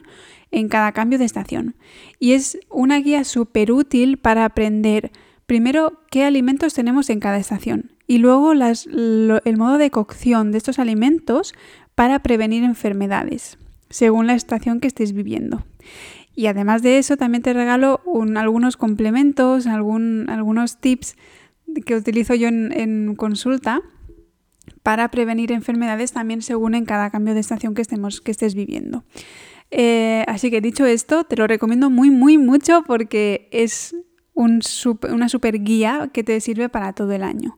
en 0.51 0.69
cada 0.69 0.91
cambio 0.93 1.19
de 1.19 1.25
estación. 1.25 1.75
Y 2.19 2.33
es 2.33 2.59
una 2.69 2.99
guía 2.99 3.23
súper 3.23 3.71
útil 3.71 4.17
para 4.17 4.45
aprender 4.45 5.11
primero 5.47 6.01
qué 6.09 6.23
alimentos 6.23 6.73
tenemos 6.73 7.09
en 7.09 7.19
cada 7.19 7.37
estación 7.37 7.94
y 8.07 8.19
luego 8.19 8.53
el 8.53 9.57
modo 9.57 9.77
de 9.77 9.91
cocción 9.91 10.51
de 10.51 10.57
estos 10.57 10.79
alimentos 10.79 11.53
para 11.95 12.19
prevenir 12.19 12.63
enfermedades, 12.63 13.57
según 13.89 14.27
la 14.27 14.35
estación 14.35 14.79
que 14.79 14.87
estés 14.87 15.13
viviendo. 15.13 15.63
Y 16.35 16.47
además 16.47 16.81
de 16.83 16.97
eso, 16.97 17.15
también 17.15 17.41
te 17.41 17.53
regalo 17.53 18.01
algunos 18.35 18.75
complementos, 18.77 19.67
algunos 19.67 20.77
tips 20.79 21.15
que 21.85 21.95
utilizo 21.95 22.35
yo 22.35 22.49
en, 22.49 23.15
consulta 23.15 23.81
para 24.83 25.09
prevenir 25.09 25.51
enfermedades 25.51 26.11
también 26.11 26.41
según 26.41 26.75
en 26.75 26.85
cada 26.85 27.09
cambio 27.09 27.33
de 27.33 27.39
estación 27.39 27.73
que, 27.73 27.81
estemos, 27.81 28.21
que 28.21 28.31
estés 28.31 28.53
viviendo. 28.53 29.03
Eh, 29.71 30.23
así 30.27 30.51
que 30.51 30.61
dicho 30.61 30.85
esto, 30.85 31.23
te 31.23 31.37
lo 31.37 31.47
recomiendo 31.47 31.89
muy, 31.89 32.11
muy 32.11 32.37
mucho 32.37 32.83
porque 32.85 33.47
es 33.51 33.95
una 34.33 35.29
super 35.29 35.63
guía 35.63 36.09
que 36.13 36.23
te 36.23 36.39
sirve 36.41 36.67
para 36.69 36.93
todo 36.93 37.13
el 37.13 37.23
año. 37.23 37.57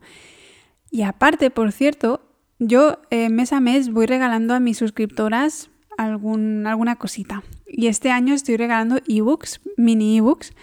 Y 0.91 1.01
aparte, 1.03 1.49
por 1.49 1.71
cierto, 1.71 2.21
yo 2.59 2.99
eh, 3.09 3.29
mes 3.29 3.53
a 3.53 3.59
mes 3.59 3.91
voy 3.91 4.05
regalando 4.05 4.53
a 4.53 4.59
mis 4.59 4.77
suscriptoras 4.77 5.69
alguna 5.97 6.95
cosita. 6.95 7.43
Y 7.65 7.87
este 7.87 8.11
año 8.11 8.33
estoy 8.33 8.57
regalando 8.57 8.99
ebooks, 9.07 9.61
mini 9.75 10.17
ebooks. 10.17 10.53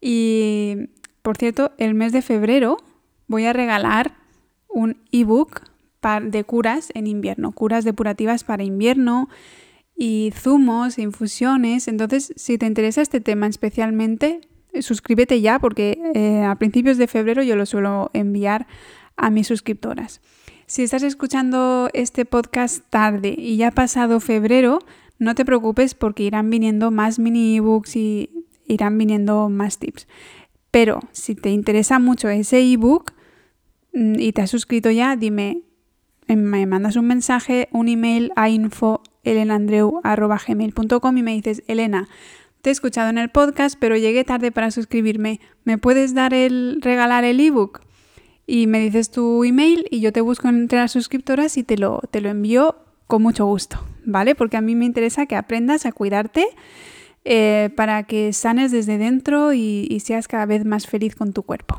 Y 0.00 0.88
por 1.22 1.36
cierto, 1.36 1.72
el 1.78 1.94
mes 1.94 2.12
de 2.12 2.22
febrero 2.22 2.78
voy 3.26 3.44
a 3.44 3.52
regalar 3.52 4.16
un 4.68 4.96
ebook 5.12 5.62
de 6.22 6.44
curas 6.44 6.90
en 6.94 7.06
invierno, 7.06 7.52
curas 7.52 7.84
depurativas 7.84 8.42
para 8.42 8.64
invierno 8.64 9.28
y 9.94 10.32
zumos, 10.34 10.98
infusiones. 10.98 11.88
Entonces, 11.88 12.32
si 12.36 12.56
te 12.56 12.66
interesa 12.66 13.02
este 13.02 13.20
tema 13.20 13.46
especialmente, 13.46 14.40
suscríbete 14.80 15.40
ya 15.42 15.58
porque 15.58 15.98
eh, 16.14 16.42
a 16.42 16.54
principios 16.56 16.96
de 16.96 17.06
febrero 17.06 17.42
yo 17.42 17.54
lo 17.56 17.66
suelo 17.66 18.10
enviar 18.14 18.66
a 19.20 19.30
mis 19.30 19.46
suscriptoras. 19.46 20.20
Si 20.66 20.82
estás 20.82 21.02
escuchando 21.02 21.90
este 21.94 22.24
podcast 22.24 22.84
tarde 22.90 23.34
y 23.36 23.56
ya 23.56 23.68
ha 23.68 23.72
pasado 23.72 24.20
febrero, 24.20 24.80
no 25.18 25.34
te 25.34 25.44
preocupes 25.44 25.94
porque 25.94 26.22
irán 26.22 26.48
viniendo 26.48 26.90
más 26.90 27.18
mini 27.18 27.56
ebooks 27.56 27.96
y 27.96 28.30
irán 28.66 28.96
viniendo 28.96 29.48
más 29.48 29.78
tips. 29.78 30.06
Pero 30.70 31.00
si 31.12 31.34
te 31.34 31.50
interesa 31.50 31.98
mucho 31.98 32.28
ese 32.28 32.60
ebook 32.60 33.12
mm, 33.92 34.18
y 34.18 34.32
te 34.32 34.42
has 34.42 34.50
suscrito 34.50 34.90
ya, 34.90 35.16
dime, 35.16 35.62
em, 36.28 36.40
me 36.40 36.66
mandas 36.66 36.96
un 36.96 37.06
mensaje, 37.06 37.68
un 37.72 37.88
email 37.88 38.32
a 38.36 38.48
info.elenandreu.gmail.com 38.48 41.18
y 41.18 41.22
me 41.22 41.34
dices, 41.34 41.64
Elena, 41.66 42.08
te 42.62 42.70
he 42.70 42.72
escuchado 42.72 43.10
en 43.10 43.18
el 43.18 43.30
podcast, 43.30 43.76
pero 43.78 43.96
llegué 43.96 44.22
tarde 44.22 44.52
para 44.52 44.70
suscribirme. 44.70 45.40
¿Me 45.64 45.78
puedes 45.78 46.14
dar 46.14 46.32
el 46.32 46.78
regalar 46.80 47.24
el 47.24 47.40
ebook? 47.40 47.80
Y 48.52 48.66
me 48.66 48.80
dices 48.80 49.12
tu 49.12 49.44
email 49.44 49.86
y 49.92 50.00
yo 50.00 50.12
te 50.12 50.20
busco 50.20 50.48
entre 50.48 50.80
las 50.80 50.90
suscriptoras 50.90 51.56
y 51.56 51.62
te 51.62 51.78
lo, 51.78 52.00
te 52.10 52.20
lo 52.20 52.30
envío 52.30 52.74
con 53.06 53.22
mucho 53.22 53.46
gusto, 53.46 53.78
¿vale? 54.04 54.34
Porque 54.34 54.56
a 54.56 54.60
mí 54.60 54.74
me 54.74 54.86
interesa 54.86 55.26
que 55.26 55.36
aprendas 55.36 55.86
a 55.86 55.92
cuidarte 55.92 56.48
eh, 57.24 57.70
para 57.76 58.02
que 58.08 58.32
sanes 58.32 58.72
desde 58.72 58.98
dentro 58.98 59.52
y, 59.52 60.02
seas 60.04 60.26
cada 60.26 60.46
vez 60.46 60.64
más 60.64 60.88
feliz 60.88 61.14
con 61.14 61.32
tu 61.32 61.44
cuerpo. 61.44 61.78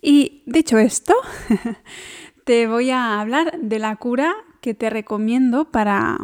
Y 0.00 0.42
dicho 0.46 0.78
esto, 0.78 1.12
te 2.46 2.66
voy 2.66 2.88
a 2.88 3.20
hablar 3.20 3.60
de 3.60 3.78
la 3.78 3.94
cura 3.96 4.34
que 4.62 4.72
te 4.72 4.88
recomiendo 4.88 5.70
para, 5.70 6.16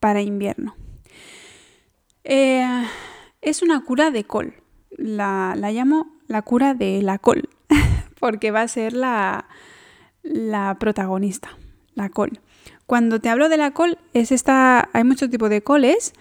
para 0.00 0.20
invierno. 0.20 0.74
Eh, 2.24 2.66
es 3.40 3.62
una 3.62 3.84
cura 3.84 4.10
de 4.10 4.24
col. 4.24 4.54
La, 4.90 5.54
llamo 5.56 6.18
la 6.26 6.42
cura 6.42 6.74
de 6.74 7.02
la 7.02 7.18
col, 7.18 7.48
porque 8.20 8.50
va 8.50 8.62
a 8.62 8.68
ser 8.68 8.92
la, 8.92 9.48
la 10.22 10.76
protagonista, 10.78 11.50
la 11.94 12.08
col. 12.10 12.40
Cuando 12.86 13.20
te 13.20 13.28
hablo 13.28 13.48
de 13.48 13.56
la 13.56 13.72
col, 13.72 13.98
es 14.14 14.32
esta. 14.32 14.88
Hay 14.92 15.04
muchos 15.04 15.30
tipos 15.30 15.50
de 15.50 15.62
coles, 15.62 16.12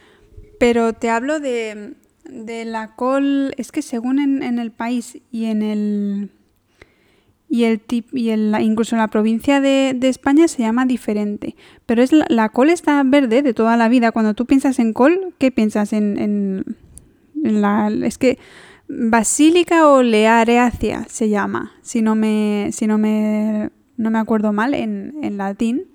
pero 0.60 0.94
te 0.94 1.10
hablo 1.10 1.40
de, 1.40 1.96
de 2.24 2.66
la 2.66 2.96
col. 2.96 3.54
Es 3.58 3.72
que 3.72 3.82
según 3.82 4.20
en, 4.20 4.44
en 4.44 4.60
el 4.60 4.72
país 4.72 5.20
y 5.32 5.46
en 5.46 5.62
el 5.62 6.32
y, 7.50 7.64
el 7.64 7.80
tip, 7.80 8.16
y 8.16 8.30
el, 8.30 8.56
incluso 8.62 8.96
en 8.96 9.00
la 9.00 9.08
provincia 9.08 9.60
de, 9.60 9.98
España 10.04 10.48
se 10.48 10.62
llama 10.62 10.86
diferente. 10.86 11.56
Pero 11.86 12.04
es 12.04 12.12
la, 12.12 12.50
col 12.50 12.70
está 12.70 13.02
verde 13.04 13.42
de 13.42 13.54
toda 13.54 13.76
la 13.76 13.90
vida. 13.90 14.12
Cuando 14.12 14.36
tú 14.36 14.46
piensas 14.46 14.78
en 14.78 14.94
col, 14.94 15.34
¿qué 15.40 15.52
piensas 15.52 15.92
en, 15.92 16.18
en, 16.20 17.62
la... 17.62 17.92
Es 18.04 18.18
que 18.20 18.38
basílica 18.90 19.88
o 19.88 20.02
leareacia 20.02 21.06
se 21.08 21.30
llama, 21.30 21.72
si 21.82 22.02
no 22.02 22.16
me, 22.16 22.72
si 22.74 22.88
no 22.88 22.98
me, 22.98 23.70
no 23.98 24.10
me 24.10 24.20
acuerdo 24.20 24.52
mal 24.52 24.74
en, 24.74 25.14
en 25.22 25.38
latín. 25.38 25.88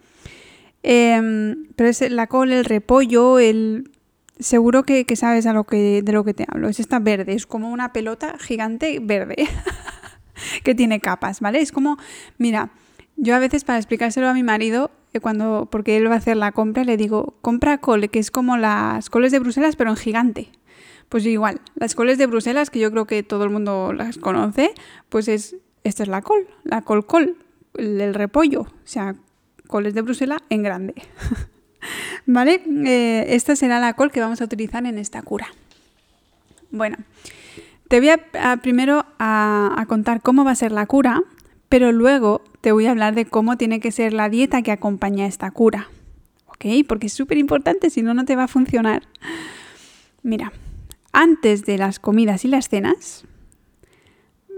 Em, 0.82 1.66
pero 1.76 1.90
es 1.90 2.08
la 2.10 2.26
col, 2.28 2.52
el 2.52 2.64
repollo, 2.64 3.38
el... 3.38 3.90
Seguro 4.38 4.82
que, 4.82 5.04
que 5.04 5.14
sabes 5.14 5.44
lo 5.44 5.62
que, 5.62 6.02
de 6.02 6.12
lo 6.12 6.24
que 6.24 6.34
te 6.34 6.44
hablo. 6.48 6.68
Es 6.68 6.80
esta 6.80 6.98
verde, 6.98 7.34
es 7.34 7.46
como 7.46 7.70
una 7.70 7.92
pelota 7.92 8.36
gigante 8.40 8.98
verde. 9.00 9.36
que 10.64 10.74
tiene 10.74 10.98
capas, 11.00 11.40
¿vale? 11.40 11.60
Es 11.60 11.70
como, 11.70 11.98
mira, 12.36 12.70
yo 13.16 13.36
a 13.36 13.38
veces 13.38 13.64
para 13.64 13.78
explicárselo 13.78 14.28
a 14.28 14.34
mi 14.34 14.42
marido, 14.42 14.90
eh, 15.12 15.20
cuando, 15.20 15.68
porque 15.70 15.96
él 15.96 16.08
va 16.10 16.14
a 16.14 16.18
hacer 16.18 16.36
la 16.36 16.50
compra, 16.50 16.82
le 16.82 16.96
digo, 16.96 17.36
compra 17.42 17.78
col, 17.78 18.10
que 18.10 18.18
es 18.18 18.32
como 18.32 18.56
las 18.56 19.08
coles 19.08 19.30
de 19.30 19.38
Bruselas, 19.38 19.76
pero 19.76 19.90
en 19.90 19.96
gigante. 19.96 20.50
Pues 21.08 21.26
igual, 21.26 21.60
las 21.76 21.94
coles 21.94 22.18
de 22.18 22.26
Bruselas, 22.26 22.70
que 22.70 22.80
yo 22.80 22.90
creo 22.90 23.06
que 23.06 23.22
todo 23.22 23.44
el 23.44 23.50
mundo 23.50 23.92
las 23.92 24.18
conoce, 24.18 24.72
pues 25.08 25.28
es, 25.28 25.56
esta 25.84 26.02
es 26.02 26.08
la 26.08 26.22
col, 26.22 26.46
la 26.64 26.82
col 26.82 27.06
col, 27.06 27.36
el, 27.74 28.14
repollo, 28.14 28.62
o 28.62 28.68
sea, 28.84 29.14
coles 29.66 29.94
de 29.94 30.02
Bruselas 30.02 30.40
en 30.50 30.62
grande. 30.62 30.94
¿Vale? 32.26 32.62
Eh, 32.86 33.26
esta 33.28 33.54
será 33.54 33.78
la 33.80 33.92
col 33.94 34.10
que 34.10 34.20
vamos 34.20 34.40
a 34.40 34.44
utilizar 34.44 34.84
en 34.86 34.98
esta 34.98 35.22
cura. 35.22 35.48
Bueno, 36.70 36.96
te 37.88 38.00
voy 38.00 38.08
a, 38.08 38.56
primero 38.56 39.04
a, 39.18 39.84
contar 39.86 40.22
cómo 40.22 40.44
va 40.44 40.52
a 40.52 40.56
ser 40.56 40.72
la 40.72 40.86
cura, 40.86 41.22
pero 41.68 41.92
luego 41.92 42.42
te 42.60 42.72
voy 42.72 42.86
a 42.86 42.90
hablar 42.90 43.14
de 43.14 43.26
cómo 43.26 43.56
tiene 43.56 43.78
que 43.78 43.92
ser 43.92 44.12
la 44.12 44.28
dieta 44.28 44.62
que 44.62 44.72
acompaña 44.72 45.26
esta 45.26 45.50
cura. 45.50 45.88
¿Ok? 46.46 46.64
Porque 46.88 47.06
es 47.06 47.12
súper 47.12 47.38
importante, 47.38 47.90
si 47.90 48.02
no, 48.02 48.14
no 48.14 48.24
te 48.24 48.36
va 48.36 48.44
a 48.44 48.48
funcionar. 48.48 49.02
Mira, 50.22 50.52
antes 51.14 51.64
de 51.64 51.78
las 51.78 51.98
comidas 51.98 52.44
y 52.44 52.48
las 52.48 52.68
cenas, 52.68 53.24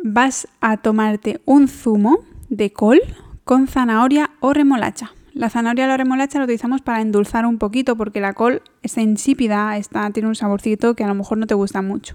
vas 0.03 0.49
a 0.61 0.79
tomarte 0.79 1.41
un 1.45 1.69
zumo 1.69 2.25
de 2.49 2.73
col 2.73 3.01
con 3.45 3.69
zanahoria 3.69 4.31
o 4.41 4.53
remolacha. 4.53 5.13
La 5.35 5.51
zanahoria 5.51 5.85
o 5.85 5.89
la 5.89 5.97
remolacha 5.99 6.39
la 6.39 6.45
utilizamos 6.45 6.81
para 6.81 7.03
endulzar 7.03 7.45
un 7.45 7.59
poquito 7.59 7.95
porque 7.97 8.21
la 8.21 8.33
col 8.33 8.63
está 8.83 9.03
insípida, 9.03 9.77
está, 9.77 10.11
tiene 10.11 10.29
un 10.29 10.35
saborcito 10.35 10.95
que 10.95 11.05
a 11.05 11.09
lo 11.09 11.15
mejor 11.15 11.39
no 11.39 11.47
te 11.47 11.55
gusta 11.55 11.83
mucho. 11.83 12.15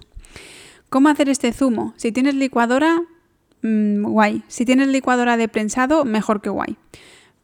¿Cómo 0.88 1.08
hacer 1.08 1.28
este 1.28 1.52
zumo? 1.52 1.94
Si 1.96 2.12
tienes 2.12 2.34
licuadora, 2.34 3.00
mm, 3.62 4.02
guay. 4.02 4.42
Si 4.48 4.64
tienes 4.64 4.88
licuadora 4.88 5.36
de 5.36 5.48
prensado, 5.48 6.04
mejor 6.04 6.42
que 6.42 6.50
guay. 6.50 6.76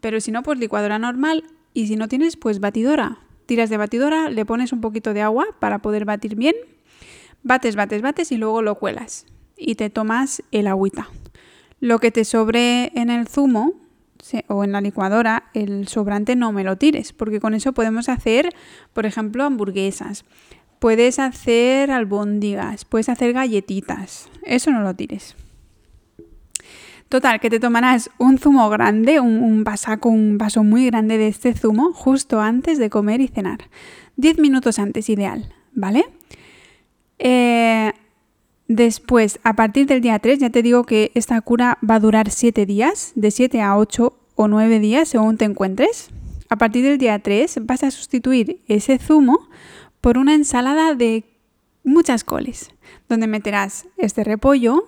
Pero 0.01 0.21
si 0.21 0.33
no, 0.33 0.43
pues 0.43 0.59
licuadora 0.59 0.99
normal. 0.99 1.45
Y 1.73 1.87
si 1.87 1.97
no 1.97 2.09
tienes, 2.09 2.37
pues 2.37 2.61
batidora. 2.61 3.19
Tiras 3.47 3.71
de 3.71 3.77
batidora, 3.77 4.29
le 4.29 4.45
pones 4.45 4.73
un 4.73 4.81
poquito 4.81 5.15
de 5.15 5.23
agua 5.23 5.47
para 5.61 5.79
poder 5.79 6.05
batir 6.05 6.35
bien. 6.35 6.55
Bates, 7.43 7.77
bates, 7.77 8.03
bates 8.03 8.33
y 8.33 8.37
luego 8.37 8.63
lo 8.63 8.77
cuelas. 8.77 9.27
Y 9.57 9.75
te 9.75 9.91
tomas 9.91 10.43
el 10.53 10.67
agüita. 10.67 11.09
Lo 11.81 11.99
que 11.99 12.11
te 12.11 12.25
sobre 12.25 12.93
en 12.99 13.11
el 13.11 13.29
zumo 13.29 13.75
o 14.49 14.65
en 14.65 14.73
la 14.73 14.81
licuadora, 14.81 15.45
el 15.55 15.89
sobrante 15.89 16.37
no 16.37 16.53
me 16.53 16.65
lo 16.65 16.77
tires, 16.77 17.13
porque 17.13 17.41
con 17.41 17.55
eso 17.55 17.73
podemos 17.73 18.09
hacer, 18.09 18.51
por 18.93 19.07
ejemplo, 19.07 19.45
hamburguesas. 19.45 20.25
Puedes 20.81 21.19
hacer 21.19 21.91
albóndigas, 21.91 22.85
puedes 22.85 23.09
hacer 23.09 23.33
galletitas. 23.33 24.29
Eso 24.45 24.71
no 24.71 24.83
lo 24.83 24.95
tires. 24.95 25.37
Total, 27.09 27.41
que 27.41 27.49
te 27.49 27.59
tomarás 27.59 28.11
un 28.19 28.39
zumo 28.39 28.69
grande, 28.69 29.19
un, 29.19 29.43
un 29.43 29.65
vasaco, 29.65 30.11
un 30.11 30.37
vaso 30.37 30.63
muy 30.63 30.85
grande 30.87 31.17
de 31.17 31.29
este 31.29 31.55
zumo 31.55 31.93
justo 31.95 32.41
antes 32.41 32.79
de 32.79 32.91
comer 32.91 33.21
y 33.21 33.29
cenar. 33.29 33.71
10 34.17 34.39
minutos 34.39 34.79
antes, 34.79 35.09
ideal, 35.09 35.55
¿vale? 35.73 36.05
Eh, 37.19 37.93
después, 38.69 39.41
a 39.43 39.55
partir 39.55 39.87
del 39.87 40.01
día 40.01 40.19
3, 40.19 40.39
ya 40.39 40.51
te 40.51 40.63
digo 40.63 40.85
que 40.85 41.11
esta 41.15 41.41
cura 41.41 41.79
va 41.89 41.97
a 41.97 42.01
durar 42.01 42.31
7 42.31 42.67
días, 42.67 43.13
de 43.15 43.31
7 43.31 43.61
a 43.61 43.77
8 43.77 44.17
o 44.35 44.49
9 44.49 44.79
días 44.79 45.09
según 45.09 45.37
te 45.37 45.45
encuentres. 45.45 46.11
A 46.49 46.57
partir 46.57 46.85
del 46.85 46.99
día 46.99 47.19
3 47.19 47.67
vas 47.67 47.83
a 47.83 47.91
sustituir 47.91 48.61
ese 48.69 48.99
zumo 48.99 49.49
por 50.01 50.17
una 50.17 50.35
ensalada 50.35 50.95
de 50.95 51.25
muchas 51.85 52.25
coles, 52.25 52.71
donde 53.09 53.27
meterás 53.27 53.87
este 53.97 54.23
repollo, 54.25 54.85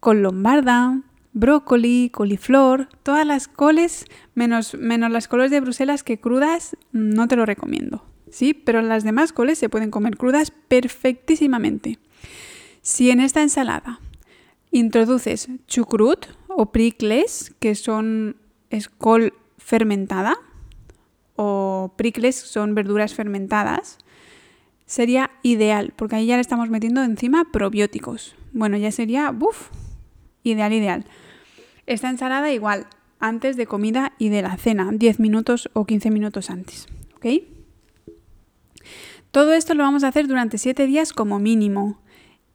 con 0.00 0.22
lombarda, 0.22 1.00
brócoli, 1.32 2.10
coliflor, 2.10 2.88
todas 3.02 3.26
las 3.26 3.48
coles, 3.48 4.04
menos, 4.34 4.74
menos 4.74 5.10
las 5.10 5.28
coles 5.28 5.50
de 5.50 5.60
Bruselas 5.60 6.02
que 6.02 6.18
crudas 6.18 6.76
no 6.92 7.28
te 7.28 7.36
lo 7.36 7.46
recomiendo. 7.46 8.04
Sí, 8.30 8.54
pero 8.54 8.80
las 8.82 9.04
demás 9.04 9.32
coles 9.32 9.58
se 9.58 9.68
pueden 9.68 9.90
comer 9.90 10.16
crudas 10.16 10.52
perfectísimamente. 10.68 11.98
Si 12.82 13.10
en 13.10 13.20
esta 13.20 13.42
ensalada 13.42 14.00
introduces 14.70 15.48
chucrut 15.66 16.26
o 16.48 16.72
pricles, 16.72 17.54
que 17.58 17.74
son 17.74 18.36
col 18.98 19.34
fermentada, 19.58 20.36
o 21.36 21.92
pricles 21.96 22.36
son 22.36 22.74
verduras 22.74 23.14
fermentadas, 23.14 23.98
sería 24.86 25.30
ideal, 25.42 25.92
porque 25.96 26.16
ahí 26.16 26.26
ya 26.26 26.36
le 26.36 26.40
estamos 26.40 26.70
metiendo 26.70 27.02
encima 27.02 27.50
probióticos. 27.52 28.34
Bueno, 28.52 28.76
ya 28.76 28.90
sería, 28.92 29.30
¡buf! 29.30 29.70
Ideal, 30.42 30.72
ideal. 30.72 31.04
Esta 31.86 32.10
ensalada 32.10 32.52
igual, 32.52 32.86
antes 33.18 33.56
de 33.56 33.66
comida 33.66 34.12
y 34.18 34.28
de 34.28 34.42
la 34.42 34.56
cena, 34.56 34.90
10 34.92 35.20
minutos 35.20 35.70
o 35.72 35.84
15 35.84 36.10
minutos 36.10 36.50
antes. 36.50 36.86
¿Ok? 37.16 37.59
Todo 39.30 39.52
esto 39.52 39.74
lo 39.74 39.84
vamos 39.84 40.04
a 40.04 40.08
hacer 40.08 40.26
durante 40.26 40.58
7 40.58 40.86
días 40.86 41.12
como 41.12 41.38
mínimo. 41.38 42.00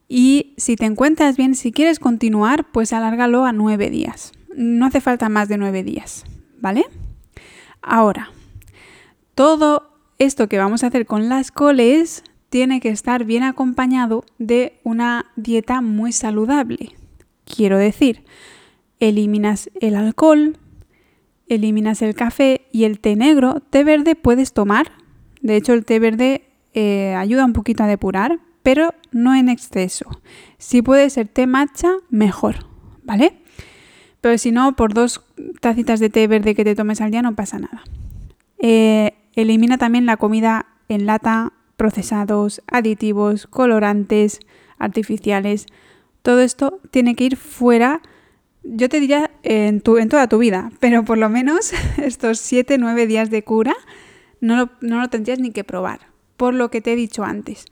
Y 0.07 0.53
si 0.57 0.75
te 0.75 0.85
encuentras 0.85 1.37
bien, 1.37 1.55
si 1.55 1.71
quieres 1.71 1.99
continuar, 1.99 2.71
pues 2.71 2.93
alárgalo 2.93 3.45
a 3.45 3.53
nueve 3.53 3.89
días. 3.89 4.33
No 4.55 4.85
hace 4.85 5.01
falta 5.01 5.29
más 5.29 5.49
de 5.49 5.57
nueve 5.57 5.83
días, 5.83 6.25
¿vale? 6.59 6.85
Ahora, 7.81 8.29
todo 9.33 9.91
esto 10.19 10.47
que 10.47 10.57
vamos 10.57 10.83
a 10.83 10.87
hacer 10.87 11.05
con 11.05 11.27
las 11.27 11.51
coles 11.51 12.23
tiene 12.49 12.79
que 12.79 12.89
estar 12.89 13.25
bien 13.25 13.43
acompañado 13.43 14.23
de 14.37 14.79
una 14.83 15.25
dieta 15.35 15.81
muy 15.81 16.11
saludable. 16.11 16.95
Quiero 17.43 17.77
decir, 17.77 18.23
eliminas 18.99 19.69
el 19.81 19.95
alcohol, 19.95 20.57
eliminas 21.47 22.01
el 22.01 22.15
café 22.15 22.67
y 22.71 22.85
el 22.85 22.99
té 22.99 23.15
negro. 23.15 23.61
Té 23.69 23.83
verde 23.83 24.15
puedes 24.15 24.53
tomar. 24.53 24.91
De 25.41 25.57
hecho, 25.57 25.73
el 25.73 25.83
té 25.83 25.99
verde 25.99 26.44
eh, 26.75 27.15
ayuda 27.15 27.45
un 27.45 27.53
poquito 27.53 27.83
a 27.83 27.87
depurar, 27.87 28.39
pero 28.61 28.93
no 29.11 29.33
en 29.33 29.49
exceso. 29.49 30.05
Si 30.59 30.83
puede 30.83 31.09
ser 31.09 31.27
té 31.27 31.47
matcha, 31.47 31.89
mejor, 32.09 32.67
¿vale? 33.03 33.41
Pero 34.21 34.37
si 34.37 34.51
no, 34.51 34.75
por 34.75 34.93
dos 34.93 35.25
tacitas 35.61 35.99
de 35.99 36.11
té 36.11 36.27
verde 36.27 36.53
que 36.53 36.63
te 36.63 36.75
tomes 36.75 37.01
al 37.01 37.09
día 37.09 37.23
no 37.23 37.35
pasa 37.35 37.57
nada. 37.57 37.83
Eh, 38.59 39.13
elimina 39.33 39.77
también 39.77 40.05
la 40.05 40.17
comida 40.17 40.67
en 40.89 41.07
lata, 41.07 41.53
procesados, 41.77 42.61
aditivos, 42.71 43.47
colorantes, 43.47 44.39
artificiales. 44.77 45.65
Todo 46.21 46.41
esto 46.41 46.79
tiene 46.91 47.15
que 47.15 47.23
ir 47.23 47.37
fuera 47.37 48.01
yo 48.65 48.89
te 48.89 48.99
diría 48.99 49.31
en, 49.43 49.81
toda 49.81 50.27
tu 50.27 50.37
vida, 50.37 50.71
pero 50.79 51.05
por 51.05 51.17
lo 51.17 51.29
menos 51.29 51.71
estos 51.97 52.39
7-9 52.51 53.05
días 53.07 53.29
de 53.29 53.43
cura 53.43 53.75
no 54.41 54.57
lo, 54.57 54.69
no 54.81 54.99
lo 54.99 55.07
tendrías 55.09 55.39
ni 55.39 55.51
que 55.51 55.63
probar, 55.63 55.99
por 56.37 56.53
lo 56.53 56.69
que 56.69 56.81
te 56.81 56.93
he 56.93 56.95
dicho 56.95 57.23
antes. 57.23 57.65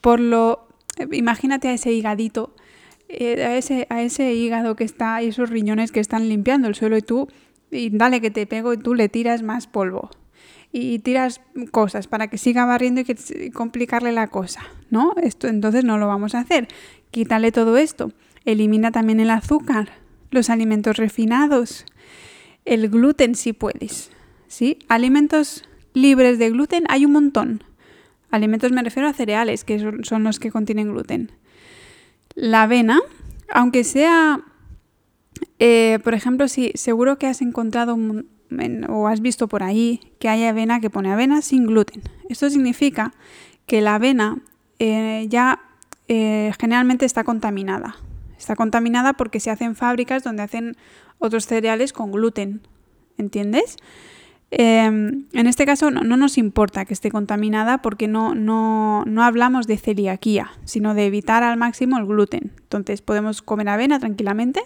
Por 0.00 0.20
lo, 0.20 0.68
imagínate 1.12 1.68
a 1.68 1.72
ese 1.72 1.92
higadito, 1.92 2.54
eh, 3.08 3.44
a, 3.44 3.56
ese, 3.56 3.86
a 3.90 4.02
ese 4.02 4.32
hígado 4.34 4.76
que 4.76 4.84
está 4.84 5.22
y 5.22 5.28
esos 5.28 5.50
riñones 5.50 5.92
que 5.92 6.00
están 6.00 6.28
limpiando 6.28 6.68
el 6.68 6.74
suelo 6.74 6.96
y 6.96 7.02
tú, 7.02 7.28
y 7.70 7.90
dale 7.90 8.20
que 8.20 8.30
te 8.30 8.46
pego 8.46 8.72
y 8.72 8.78
tú 8.78 8.94
le 8.94 9.08
tiras 9.08 9.42
más 9.42 9.66
polvo 9.66 10.10
y 10.72 11.00
tiras 11.00 11.40
cosas 11.72 12.06
para 12.06 12.28
que 12.28 12.38
siga 12.38 12.64
barriendo 12.64 13.00
y 13.00 13.04
que 13.04 13.50
complicarle 13.52 14.12
la 14.12 14.28
cosa, 14.28 14.62
¿no? 14.88 15.14
Esto 15.20 15.48
entonces 15.48 15.84
no 15.84 15.98
lo 15.98 16.06
vamos 16.06 16.34
a 16.34 16.40
hacer. 16.40 16.68
Quítale 17.10 17.50
todo 17.50 17.76
esto. 17.76 18.12
Elimina 18.44 18.92
también 18.92 19.18
el 19.18 19.30
azúcar 19.30 19.90
los 20.30 20.50
alimentos 20.50 20.96
refinados, 20.96 21.84
el 22.64 22.88
gluten 22.88 23.34
si 23.34 23.52
puedes, 23.52 24.10
¿sí? 24.48 24.78
Alimentos 24.88 25.64
libres 25.92 26.38
de 26.38 26.50
gluten 26.50 26.84
hay 26.88 27.04
un 27.04 27.12
montón. 27.12 27.64
Alimentos 28.30 28.72
me 28.72 28.82
refiero 28.82 29.08
a 29.08 29.12
cereales, 29.12 29.64
que 29.64 29.78
son 30.02 30.24
los 30.24 30.38
que 30.38 30.50
contienen 30.50 30.92
gluten. 30.92 31.32
La 32.34 32.62
avena, 32.62 33.00
aunque 33.52 33.84
sea, 33.84 34.40
eh, 35.58 35.98
por 36.04 36.14
ejemplo, 36.14 36.48
si 36.48 36.72
seguro 36.74 37.18
que 37.18 37.26
has 37.26 37.42
encontrado 37.42 37.96
o 38.88 39.08
has 39.08 39.20
visto 39.20 39.48
por 39.48 39.62
ahí 39.62 40.00
que 40.18 40.28
hay 40.28 40.44
avena 40.44 40.80
que 40.80 40.90
pone 40.90 41.12
avena 41.12 41.42
sin 41.42 41.66
gluten. 41.66 42.02
Esto 42.28 42.50
significa 42.50 43.12
que 43.66 43.80
la 43.80 43.96
avena 43.96 44.38
eh, 44.78 45.26
ya 45.28 45.60
eh, 46.08 46.52
generalmente 46.58 47.06
está 47.06 47.24
contaminada. 47.24 47.96
Está 48.38 48.56
contaminada 48.56 49.12
porque 49.12 49.38
se 49.38 49.50
hacen 49.50 49.76
fábricas 49.76 50.24
donde 50.24 50.42
hacen 50.42 50.76
otros 51.18 51.46
cereales 51.46 51.92
con 51.92 52.10
gluten. 52.10 52.62
¿Entiendes? 53.18 53.76
Em, 54.52 55.26
en 55.32 55.46
este 55.46 55.64
caso 55.64 55.92
no, 55.92 56.16
nos 56.16 56.36
importa 56.36 56.84
que 56.84 56.92
esté 56.92 57.10
contaminada 57.10 57.82
porque 57.82 58.08
no, 58.08 58.34
no, 58.34 59.04
no, 59.06 59.22
hablamos 59.22 59.68
de 59.68 59.76
celiaquía, 59.76 60.50
sino 60.64 60.94
de 60.94 61.06
evitar 61.06 61.44
al 61.44 61.56
máximo 61.56 61.98
el 61.98 62.06
gluten. 62.06 62.52
Entonces 62.62 63.00
podemos 63.00 63.42
comer 63.42 63.68
avena 63.68 64.00
tranquilamente. 64.00 64.60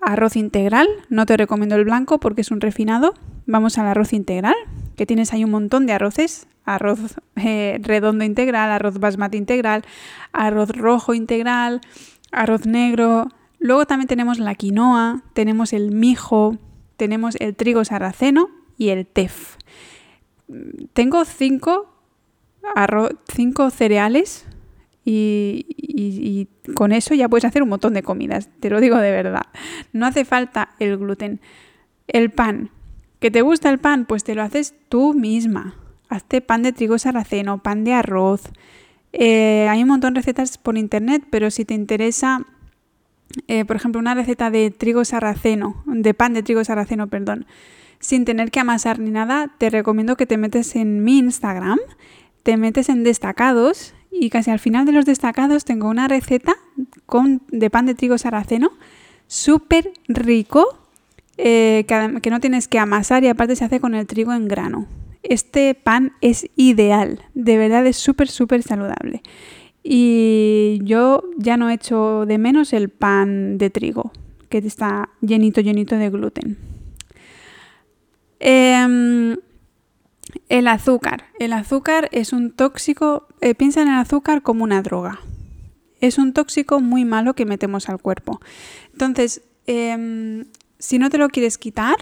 Arroz 0.00 0.36
integral, 0.36 0.88
no 1.08 1.24
te 1.24 1.36
recomiendo 1.36 1.76
el 1.76 1.84
blanco 1.84 2.18
porque 2.18 2.40
es 2.40 2.50
un 2.50 2.60
refinado. 2.60 3.14
Vamos 3.46 3.78
al 3.78 3.86
arroz 3.86 4.12
integral, 4.12 4.56
que 4.96 5.06
tienes 5.06 5.32
ahí 5.32 5.44
un 5.44 5.50
montón 5.50 5.86
de 5.86 5.92
arroces. 5.92 6.48
Arroz 6.64 6.98
eh, 7.36 7.78
redondo 7.80 8.24
integral, 8.24 8.70
arroz 8.70 8.98
basmati 8.98 9.38
integral, 9.38 9.84
arroz 10.32 10.70
rojo 10.70 11.14
integral, 11.14 11.80
arroz 12.32 12.66
negro. 12.66 13.28
Luego 13.60 13.86
también 13.86 14.08
tenemos 14.08 14.38
la 14.38 14.54
quinoa, 14.54 15.22
tenemos 15.32 15.72
el 15.72 15.92
mijo, 15.92 16.58
tenemos 16.96 17.36
el 17.38 17.54
trigo 17.54 17.84
sarraceno 17.84 18.63
y 18.76 18.90
el 18.90 19.06
tef. 19.06 19.56
Tengo 20.92 21.24
cinco, 21.24 21.94
cinco 23.32 23.70
cereales 23.70 24.46
y, 25.04 26.48
con 26.74 26.92
eso 26.92 27.14
ya 27.14 27.28
puedes 27.28 27.44
hacer 27.44 27.62
un 27.62 27.68
montón 27.68 27.94
de 27.94 28.02
comidas, 28.02 28.48
te 28.60 28.70
lo 28.70 28.80
digo 28.80 28.98
de 28.98 29.10
verdad. 29.10 29.46
No 29.92 30.06
hace 30.06 30.24
falta 30.24 30.70
el 30.78 30.96
gluten. 30.96 31.40
El 32.06 32.30
pan. 32.30 32.70
¿Que 33.20 33.30
te 33.30 33.42
gusta 33.42 33.70
el 33.70 33.78
pan? 33.78 34.04
Pues 34.04 34.24
te 34.24 34.34
lo 34.34 34.42
haces 34.42 34.74
tú 34.88 35.14
misma. 35.14 35.76
Hazte 36.08 36.40
pan 36.40 36.62
de 36.62 36.72
trigo 36.72 36.98
sarraceno, 36.98 37.62
pan 37.62 37.84
de 37.84 37.94
arroz, 37.94 38.50
eh, 39.16 39.68
hay 39.68 39.80
un 39.80 39.88
montón 39.88 40.14
de 40.14 40.20
recetas 40.20 40.58
por 40.58 40.76
internet, 40.76 41.22
pero 41.30 41.48
si 41.52 41.64
te 41.64 41.72
interesa, 41.72 42.40
eh, 43.46 43.64
por 43.64 43.76
ejemplo, 43.76 44.00
una 44.00 44.12
receta 44.14 44.50
de 44.50 44.72
trigo 44.72 45.04
sarraceno, 45.04 45.84
de 45.86 46.14
pan 46.14 46.34
de 46.34 46.42
trigo 46.42 46.64
sarraceno, 46.64 47.06
perdón, 47.06 47.46
sin 48.04 48.26
tener 48.26 48.50
que 48.50 48.60
amasar 48.60 48.98
ni 48.98 49.10
nada, 49.10 49.50
te 49.56 49.70
recomiendo 49.70 50.14
que 50.14 50.26
te 50.26 50.36
metes 50.36 50.76
en 50.76 51.02
mi 51.02 51.16
Instagram, 51.16 51.78
te 52.42 52.58
metes 52.58 52.90
en 52.90 53.02
destacados 53.02 53.94
y 54.10 54.28
casi 54.28 54.50
al 54.50 54.58
final 54.58 54.84
de 54.84 54.92
los 54.92 55.06
destacados 55.06 55.64
tengo 55.64 55.88
una 55.88 56.06
receta 56.06 56.54
con, 57.06 57.40
de 57.48 57.70
pan 57.70 57.86
de 57.86 57.94
trigo 57.94 58.18
sarraceno 58.18 58.72
súper 59.26 59.90
rico, 60.06 60.86
eh, 61.38 61.86
que 62.20 62.30
no 62.30 62.40
tienes 62.40 62.68
que 62.68 62.78
amasar 62.78 63.24
y 63.24 63.28
aparte 63.28 63.56
se 63.56 63.64
hace 63.64 63.80
con 63.80 63.94
el 63.94 64.06
trigo 64.06 64.34
en 64.34 64.48
grano. 64.48 64.86
Este 65.22 65.74
pan 65.74 66.12
es 66.20 66.50
ideal, 66.56 67.22
de 67.32 67.56
verdad 67.56 67.86
es 67.86 67.96
súper, 67.96 68.28
súper 68.28 68.62
saludable. 68.62 69.22
Y 69.82 70.78
yo 70.82 71.22
ya 71.38 71.56
no 71.56 71.70
echo 71.70 72.26
de 72.26 72.36
menos 72.36 72.74
el 72.74 72.90
pan 72.90 73.56
de 73.56 73.70
trigo, 73.70 74.12
que 74.50 74.58
está 74.58 75.08
llenito, 75.22 75.62
llenito 75.62 75.96
de 75.96 76.10
gluten. 76.10 76.73
Em, 78.40 79.36
el 80.48 80.68
azúcar. 80.68 81.26
El 81.38 81.52
azúcar 81.52 82.08
es 82.12 82.32
un 82.32 82.50
tóxico, 82.50 83.28
eh, 83.40 83.54
piensa 83.54 83.82
en 83.82 83.88
el 83.88 83.98
azúcar 83.98 84.42
como 84.42 84.64
una 84.64 84.82
droga. 84.82 85.20
Es 86.00 86.18
un 86.18 86.32
tóxico 86.32 86.80
muy 86.80 87.04
malo 87.04 87.34
que 87.34 87.46
metemos 87.46 87.88
al 87.88 88.00
cuerpo. 88.00 88.40
Entonces, 88.92 89.42
em, 89.66 90.46
si 90.78 90.98
no 90.98 91.10
te 91.10 91.18
lo 91.18 91.28
quieres 91.28 91.58
quitar, 91.58 91.96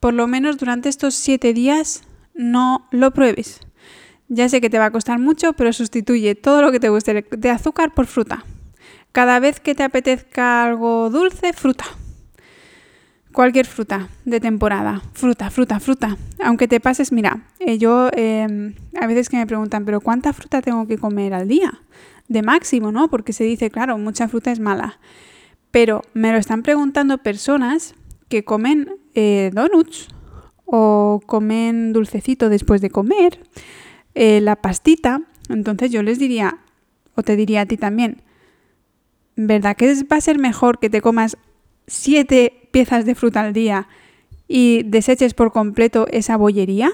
por 0.00 0.14
lo 0.14 0.26
menos 0.26 0.58
durante 0.58 0.88
estos 0.88 1.14
siete 1.14 1.52
días 1.52 2.02
no 2.34 2.86
lo 2.90 3.12
pruebes. 3.12 3.60
Ya 4.28 4.48
sé 4.48 4.60
que 4.60 4.70
te 4.70 4.78
va 4.78 4.86
a 4.86 4.90
costar 4.90 5.18
mucho, 5.18 5.52
pero 5.52 5.72
sustituye 5.72 6.34
todo 6.34 6.62
lo 6.62 6.72
que 6.72 6.80
te 6.80 6.88
guste 6.88 7.26
de 7.30 7.50
azúcar 7.50 7.92
por 7.92 8.06
fruta. 8.06 8.44
Cada 9.12 9.38
vez 9.40 9.60
que 9.60 9.74
te 9.74 9.82
apetezca 9.82 10.64
algo 10.64 11.10
dulce, 11.10 11.52
fruta. 11.52 11.84
Cualquier 13.32 13.66
fruta 13.66 14.08
de 14.24 14.40
temporada. 14.40 15.02
Fruta, 15.14 15.50
fruta, 15.50 15.80
fruta. 15.80 16.18
Aunque 16.42 16.68
te 16.68 16.80
pases, 16.80 17.12
mira, 17.12 17.44
eh, 17.60 17.78
yo 17.78 18.10
em, 18.12 18.74
a 19.00 19.06
veces 19.06 19.28
que 19.28 19.36
me 19.38 19.46
preguntan, 19.46 19.84
pero 19.84 20.00
¿cuánta 20.00 20.32
fruta 20.32 20.60
tengo 20.60 20.86
que 20.86 20.98
comer 20.98 21.32
al 21.32 21.48
día? 21.48 21.80
De 22.28 22.42
máximo, 22.42 22.92
¿no? 22.92 23.08
Porque 23.08 23.32
se 23.32 23.44
dice, 23.44 23.70
claro, 23.70 23.96
mucha 23.96 24.28
fruta 24.28 24.52
es 24.52 24.60
mala. 24.60 24.98
Pero 25.70 26.02
me 26.12 26.30
lo 26.32 26.38
están 26.38 26.62
preguntando 26.62 27.18
personas 27.18 27.94
que 28.28 28.44
comen 28.44 28.88
eh, 29.14 29.50
donuts 29.52 30.08
o 30.64 31.20
comen 31.26 31.92
dulcecito 31.92 32.48
después 32.48 32.80
de 32.80 32.88
comer, 32.88 33.38
eh, 34.14 34.40
la 34.40 34.56
pastita, 34.56 35.20
entonces 35.50 35.90
yo 35.90 36.02
les 36.02 36.18
diría, 36.18 36.60
o 37.14 37.22
te 37.22 37.36
diría 37.36 37.62
a 37.62 37.66
ti 37.66 37.76
también, 37.76 38.22
¿verdad 39.36 39.76
que 39.76 39.94
va 40.10 40.16
a 40.16 40.20
ser 40.22 40.38
mejor 40.38 40.78
que 40.78 40.88
te 40.88 41.02
comas 41.02 41.36
siete 41.86 42.61
piezas 42.72 43.04
de 43.04 43.14
fruta 43.14 43.40
al 43.40 43.52
día 43.52 43.86
y 44.48 44.82
deseches 44.82 45.34
por 45.34 45.52
completo 45.52 46.06
esa 46.10 46.36
bollería? 46.36 46.90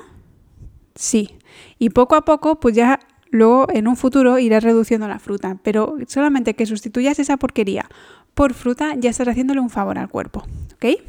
Sí. 0.95 1.31
Y 1.79 1.91
poco 1.91 2.14
a 2.14 2.25
poco, 2.25 2.61
pues 2.61 2.77
ya 2.77 3.01
luego 3.31 3.67
en 3.73 3.88
un 3.88 3.97
futuro 3.97 4.38
irás 4.38 4.62
reduciendo 4.62 5.09
la 5.09 5.19
fruta, 5.19 5.59
pero 5.62 5.97
solamente 6.07 6.55
que 6.55 6.67
sustituyas 6.67 7.19
esa 7.19 7.37
porquería 7.37 7.88
por 8.35 8.55
fruta 8.55 8.95
ya 8.97 9.11
estás 9.11 9.29
haciéndole 9.29 9.61
un 9.61 9.71
favor 9.71 9.99
al 9.99 10.09
cuerpo, 10.09 10.45
¿ok? 10.75 11.01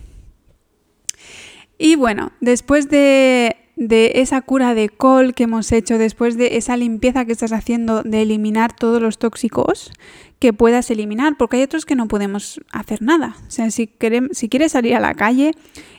Y 1.78 1.96
bueno, 1.96 2.32
después 2.42 2.90
de, 2.90 3.56
esa 3.80 4.42
cura 4.42 4.74
de 4.74 4.90
col 4.90 5.34
que 5.34 5.44
hemos 5.44 5.72
hecho, 5.72 5.98
después 5.98 6.38
de 6.38 6.58
esa 6.58 6.76
limpieza 6.76 7.24
que 7.26 7.32
estás 7.32 7.54
haciendo 7.54 8.04
de 8.04 8.22
eliminar 8.22 8.76
todos 8.76 9.02
los 9.02 9.18
tóxicos 9.18 9.92
que 10.40 10.54
puedas 10.54 10.90
eliminar, 10.92 11.38
porque 11.38 11.58
hay 11.58 11.64
otros 11.64 11.86
que 11.86 11.96
no 11.96 12.08
podemos 12.08 12.62
hacer 12.72 13.02
nada. 13.02 13.36
O 13.48 13.52
sea, 13.52 13.72
si, 13.72 13.90
si 14.32 14.50
quieres 14.50 14.72
salir 14.74 14.96
a 14.96 15.00
la 15.00 15.14
calle, 15.14 15.54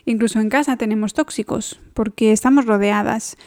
incluso 0.05 0.39
en 0.39 0.49
casa 0.49 0.77
tenemos 0.77 1.13
tóxicos, 1.13 1.79
porque 1.93 2.31
estamos 2.31 2.65
rodeadas. 2.65 3.37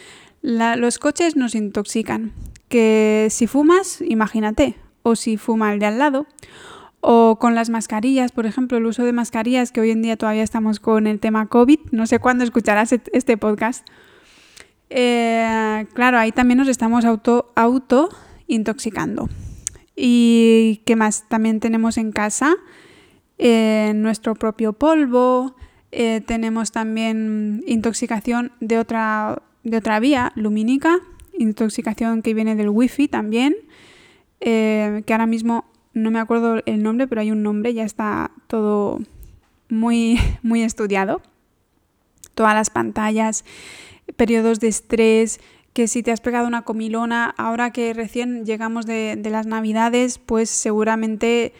los 0.42 0.98
coches 0.98 1.36
nos 1.36 1.54
intoxican. 1.54 2.32
Que 2.68 3.28
si 3.30 3.46
fumas, 3.46 4.00
imagínate, 4.00 4.76
o 5.02 5.14
si 5.16 5.36
fuma 5.36 5.72
el 5.72 5.78
de 5.78 5.86
al 5.86 5.98
lado. 5.98 6.26
O 7.00 7.38
con 7.38 7.54
las 7.54 7.70
mascarillas, 7.70 8.32
por 8.32 8.46
ejemplo, 8.46 8.78
el 8.78 8.86
uso 8.86 9.04
de 9.04 9.12
mascarillas, 9.12 9.70
que 9.70 9.80
hoy 9.80 9.90
en 9.90 10.00
día 10.00 10.16
todavía 10.16 10.42
estamos 10.42 10.80
con 10.80 11.06
el 11.06 11.20
tema 11.20 11.46
COVID. 11.46 11.78
No 11.92 12.06
sé 12.06 12.18
cuándo 12.18 12.42
escucharás 12.42 12.92
este 13.12 13.36
podcast. 13.36 13.86
Eh, 14.90 15.86
claro, 15.92 16.18
ahí 16.18 16.32
también 16.32 16.58
nos 16.58 16.68
estamos 16.68 17.04
auto, 17.04 17.52
auto 17.54 18.08
intoxicando. 18.46 19.28
¿Y 19.96 20.82
qué 20.86 20.96
más? 20.96 21.28
También 21.28 21.60
tenemos 21.60 21.98
en 21.98 22.12
casa 22.12 22.56
eh, 23.38 23.92
nuestro 23.94 24.34
propio 24.34 24.72
polvo, 24.72 25.56
eh, 25.92 26.20
tenemos 26.26 26.72
también 26.72 27.62
intoxicación 27.66 28.52
de 28.60 28.78
otra, 28.78 29.42
de 29.62 29.76
otra 29.76 30.00
vía 30.00 30.32
lumínica, 30.34 30.98
intoxicación 31.38 32.22
que 32.22 32.34
viene 32.34 32.56
del 32.56 32.68
wifi 32.68 33.08
también, 33.08 33.54
que 34.40 35.04
ahora 35.08 35.24
mismo 35.24 35.64
no 35.94 36.10
me 36.10 36.18
acuerdo 36.18 36.60
el 36.66 36.82
nombre, 36.82 37.06
pero 37.08 37.22
hay 37.22 37.30
un 37.30 37.42
nombre, 37.42 37.72
ya 37.72 37.84
está 37.84 38.30
todo 38.46 39.00
muy, 39.68 40.18
muy 40.42 40.62
estudiado. 40.62 41.22
Todas 42.34 42.54
las 42.54 42.68
pantallas, 42.68 43.44
periodos 44.16 44.60
de 44.60 44.68
estrés, 44.68 45.40
que 45.74 45.88
si 45.88 46.02
te 46.02 46.12
has 46.12 46.20
pegado 46.20 46.46
una 46.46 46.62
comilona, 46.62 47.34
ahora 47.36 47.72
que 47.72 47.92
recién 47.92 48.46
llegamos 48.46 48.86
de, 48.86 49.20
las 49.24 49.46
navidades, 49.46 50.18
pues 50.18 50.48
seguramente 50.48 51.52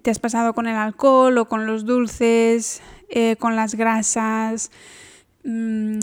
te 0.00 0.10
has 0.10 0.20
pasado 0.20 0.54
con 0.54 0.68
el 0.68 0.76
alcohol 0.76 1.36
o 1.38 1.48
con 1.48 1.66
los 1.66 1.84
dulces, 1.84 2.80
eh, 3.08 3.34
con 3.36 3.56
las 3.56 3.74
grasas. 3.74 4.70
Mm, 5.42 5.98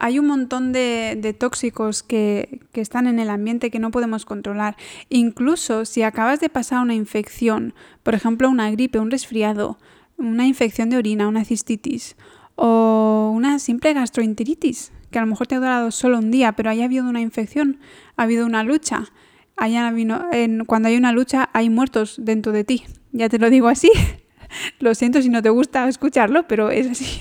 hay 0.00 0.18
un 0.18 0.26
montón 0.26 0.72
de, 0.72 1.36
tóxicos 1.38 2.02
que, 2.02 2.60
que, 2.72 2.80
están 2.80 3.06
en 3.06 3.20
el 3.20 3.30
ambiente 3.30 3.70
que 3.70 3.78
no 3.78 3.92
podemos 3.92 4.24
controlar. 4.24 4.76
Incluso 5.10 5.84
si 5.84 6.02
acabas 6.02 6.40
de 6.40 6.48
pasar 6.48 6.80
una 6.80 6.94
infección, 6.94 7.72
por 8.02 8.16
ejemplo 8.16 8.50
una 8.50 8.68
gripe, 8.72 8.98
un 8.98 9.12
resfriado, 9.12 9.78
una 10.16 10.46
infección 10.46 10.90
de 10.90 10.96
orina, 10.96 11.28
una 11.28 11.44
cistitis 11.44 12.16
o 12.56 13.32
una 13.34 13.58
simple 13.58 13.92
gastroenteritis, 13.92 14.92
que 15.10 15.18
a 15.18 15.22
lo 15.22 15.26
mejor 15.26 15.46
te 15.46 15.54
ha 15.54 15.58
durado 15.58 15.90
solo 15.90 16.18
un 16.18 16.30
día, 16.30 16.52
pero 16.52 16.70
haya 16.70 16.84
habido 16.84 17.08
una 17.08 17.20
infección, 17.20 17.78
ha 18.16 18.24
habido 18.24 18.46
una 18.46 18.62
lucha. 18.64 19.12
cuando 19.56 20.88
hay 20.88 20.96
una 20.96 21.12
lucha 21.12 21.50
hay 21.52 21.70
muertos 21.70 22.16
dentro 22.18 22.52
de 22.52 22.64
ti. 22.64 22.84
Ya 23.12 23.28
te 23.28 23.38
lo 23.38 23.50
digo 23.50 23.68
así. 23.68 23.90
lo 24.80 24.94
siento 24.94 25.22
si 25.22 25.28
no 25.28 25.42
te 25.42 25.50
gusta 25.50 25.88
escucharlo, 25.88 26.46
pero 26.46 26.70
es 26.70 26.88
así. 26.88 27.20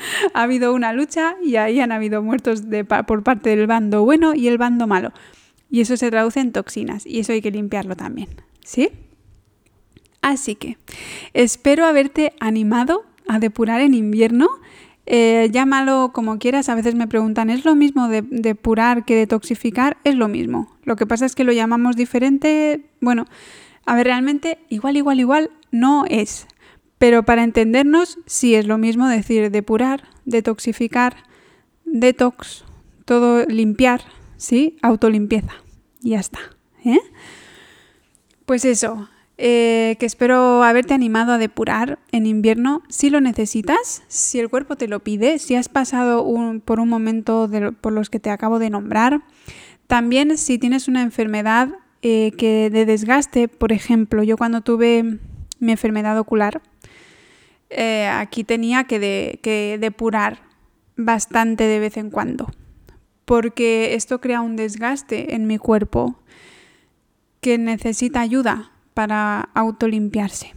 ha 0.34 0.42
habido 0.42 0.74
una 0.74 0.92
lucha 0.92 1.36
y 1.42 1.56
ahí 1.56 1.80
han 1.80 1.92
habido 1.92 2.22
muertos 2.22 2.62
por 3.06 3.22
parte 3.22 3.50
del 3.50 3.66
bando 3.66 4.04
bueno 4.04 4.34
y 4.34 4.48
el 4.48 4.58
bando 4.58 4.86
malo. 4.86 5.12
Y 5.70 5.80
eso 5.80 5.96
se 5.96 6.10
traduce 6.10 6.40
en 6.40 6.52
toxinas 6.52 7.06
y 7.06 7.20
eso 7.20 7.32
hay 7.32 7.40
que 7.40 7.50
limpiarlo 7.50 7.96
también. 7.96 8.28
¿Sí? 8.64 8.90
Así 10.22 10.54
que 10.54 10.76
espero 11.32 11.86
haberte 11.86 12.34
animado 12.40 13.04
a 13.30 13.38
depurar 13.38 13.80
en 13.80 13.94
invierno 13.94 14.48
eh, 15.12 15.48
llámalo 15.50 16.12
como 16.12 16.38
quieras, 16.38 16.68
a 16.68 16.76
veces 16.76 16.94
me 16.94 17.08
preguntan, 17.08 17.50
¿es 17.50 17.64
lo 17.64 17.74
mismo 17.74 18.06
de 18.06 18.22
depurar 18.22 19.04
que 19.04 19.16
detoxificar? 19.16 19.96
Es 20.04 20.14
lo 20.14 20.28
mismo. 20.28 20.76
Lo 20.84 20.94
que 20.94 21.04
pasa 21.04 21.26
es 21.26 21.34
que 21.34 21.42
lo 21.42 21.50
llamamos 21.50 21.96
diferente. 21.96 22.86
Bueno, 23.00 23.26
a 23.86 23.96
ver, 23.96 24.06
realmente 24.06 24.58
igual, 24.68 24.96
igual, 24.96 25.18
igual 25.18 25.50
no 25.72 26.04
es. 26.08 26.46
Pero 26.98 27.24
para 27.24 27.42
entendernos, 27.42 28.18
sí 28.26 28.54
es 28.54 28.68
lo 28.68 28.78
mismo 28.78 29.08
decir 29.08 29.50
depurar, 29.50 30.04
detoxificar, 30.26 31.16
detox, 31.84 32.64
todo 33.04 33.44
limpiar, 33.46 34.02
¿sí? 34.36 34.76
Autolimpieza. 34.80 35.54
Y 36.02 36.10
ya 36.10 36.20
está. 36.20 36.38
¿eh? 36.84 37.00
Pues 38.46 38.64
eso, 38.64 39.08
eh, 39.42 39.96
que 39.98 40.04
espero 40.04 40.62
haberte 40.64 40.92
animado 40.92 41.32
a 41.32 41.38
depurar 41.38 41.98
en 42.12 42.26
invierno 42.26 42.82
si 42.90 43.08
lo 43.08 43.22
necesitas, 43.22 44.02
si 44.06 44.38
el 44.38 44.50
cuerpo 44.50 44.76
te 44.76 44.86
lo 44.86 45.00
pide, 45.00 45.38
si 45.38 45.54
has 45.54 45.70
pasado 45.70 46.26
por 46.62 46.78
un 46.78 46.90
momento 46.90 47.48
por 47.80 47.94
los 47.94 48.10
que 48.10 48.20
te 48.20 48.28
acabo 48.28 48.58
de 48.58 48.68
nombrar. 48.68 49.22
También 49.86 50.36
si 50.36 50.58
tienes 50.58 50.88
una 50.88 51.00
enfermedad 51.00 51.70
eh, 52.02 52.32
que 52.36 52.68
de 52.68 52.84
desgaste, 52.84 53.48
por 53.48 53.72
ejemplo, 53.72 54.22
yo 54.22 54.36
cuando 54.36 54.60
tuve 54.60 55.18
mi 55.58 55.72
enfermedad 55.72 56.18
ocular, 56.18 56.60
eh, 57.70 58.08
aquí 58.08 58.44
tenía 58.44 58.84
que, 58.84 59.40
que 59.42 59.78
depurar 59.80 60.42
bastante 60.96 61.64
de 61.64 61.80
vez 61.80 61.96
en 61.96 62.10
cuando, 62.10 62.52
porque 63.24 63.94
esto 63.94 64.20
crea 64.20 64.42
un 64.42 64.56
desgaste 64.56 65.34
en 65.34 65.46
mi 65.46 65.56
cuerpo 65.56 66.20
que 67.40 67.56
necesita 67.56 68.20
ayuda 68.20 68.72
para 68.94 69.48
autolimpiarse. 69.54 70.54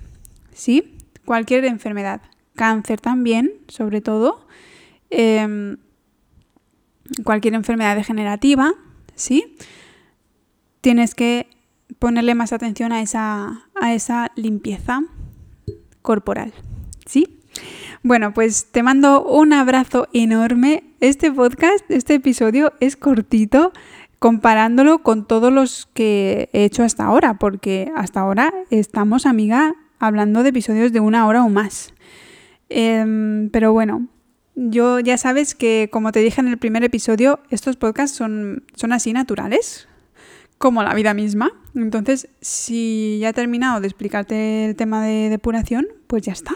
¿Sí? 0.53 0.97
Cualquier 1.25 1.65
enfermedad. 1.65 2.21
Cáncer 2.55 3.01
también, 3.01 3.51
sobre 3.67 4.01
todo. 4.01 4.45
Em, 5.09 5.77
cualquier 7.23 7.53
enfermedad 7.53 7.95
degenerativa, 7.95 8.73
¿sí? 9.15 9.55
Tienes 10.81 11.15
que 11.15 11.47
ponerle 11.99 12.35
más 12.35 12.53
atención 12.53 12.91
a 12.91 13.01
esa, 13.01 13.69
a 13.79 13.93
esa 13.93 14.31
limpieza 14.35 15.01
corporal, 16.01 16.53
¿sí? 17.05 17.39
Bueno, 18.01 18.33
pues 18.33 18.71
te 18.71 18.83
mando 18.83 19.23
un 19.23 19.53
abrazo 19.53 20.07
enorme. 20.13 20.83
Este 20.99 21.31
podcast, 21.31 21.89
este 21.89 22.15
episodio 22.15 22.73
es 22.79 22.97
cortito, 22.97 23.71
comparándolo 24.23 24.99
con 24.99 25.27
todos 25.27 25.51
los 25.51 25.89
que 25.93 26.47
he 26.53 26.63
hecho 26.63 26.83
hasta 26.83 27.03
ahora, 27.03 27.33
porque 27.33 27.91
hasta 27.93 28.21
ahora 28.21 28.53
estamos, 28.69 29.25
amiga, 29.25 29.75
hablando 29.99 30.43
de 30.43 30.49
episodios 30.51 30.93
de 30.93 31.01
una 31.01 31.27
hora 31.27 31.43
o 31.43 31.49
más. 31.49 31.93
Em, 32.69 33.49
pero 33.49 33.73
bueno, 33.73 34.07
yo 34.55 35.01
ya 35.01 35.17
sabes 35.17 35.55
que, 35.55 35.89
como 35.91 36.13
te 36.13 36.21
dije 36.21 36.39
en 36.39 36.47
el 36.47 36.57
primer 36.57 36.85
episodio, 36.85 37.41
estos 37.49 37.75
podcasts 37.75 38.15
son, 38.15 38.63
son 38.75 38.93
así 38.93 39.11
naturales, 39.11 39.89
como 40.57 40.83
la 40.83 40.93
vida 40.93 41.13
misma. 41.13 41.51
Entonces, 41.75 42.29
si 42.39 43.17
ya 43.19 43.27
he 43.27 43.33
terminado 43.33 43.81
de 43.81 43.87
explicarte 43.87 44.67
el 44.67 44.77
tema 44.77 45.03
de 45.03 45.27
depuración, 45.27 45.85
pues 46.07 46.23
ya 46.23 46.31
está. 46.31 46.55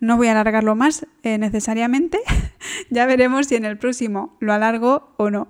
No 0.00 0.16
voy 0.16 0.26
a 0.26 0.32
alargarlo 0.32 0.74
más 0.74 1.06
eh, 1.22 1.38
necesariamente. 1.38 2.18
ya 2.90 3.06
veremos 3.06 3.46
si 3.46 3.54
en 3.54 3.66
el 3.66 3.78
próximo 3.78 4.36
lo 4.40 4.52
alargo 4.52 5.14
o 5.16 5.30
no. 5.30 5.48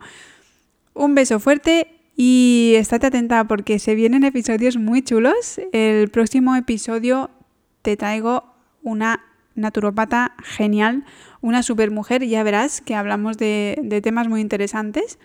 Un 0.99 1.15
beso 1.15 1.39
fuerte 1.39 1.87
y 2.17 2.73
estate 2.75 3.07
atenta 3.07 3.45
porque 3.45 3.79
se 3.79 3.95
vienen 3.95 4.25
episodios 4.25 4.77
muy 4.79 5.01
chulos. 5.01 5.61
El 5.71 6.09
próximo 6.09 6.57
episodio 6.57 7.31
te 7.83 7.97
traigo 7.97 8.53
una 8.83 9.25
naturopata 9.55 10.35
genial, 10.43 11.05
una 11.41 11.63
supermujer, 11.63 12.27
ya 12.27 12.43
verás 12.43 12.81
que 12.81 12.97
hablamos 12.97 13.39
de, 13.39 13.79
de 13.81 14.01
temas 14.01 14.27
muy 14.27 14.41
interesantes. 14.41 15.21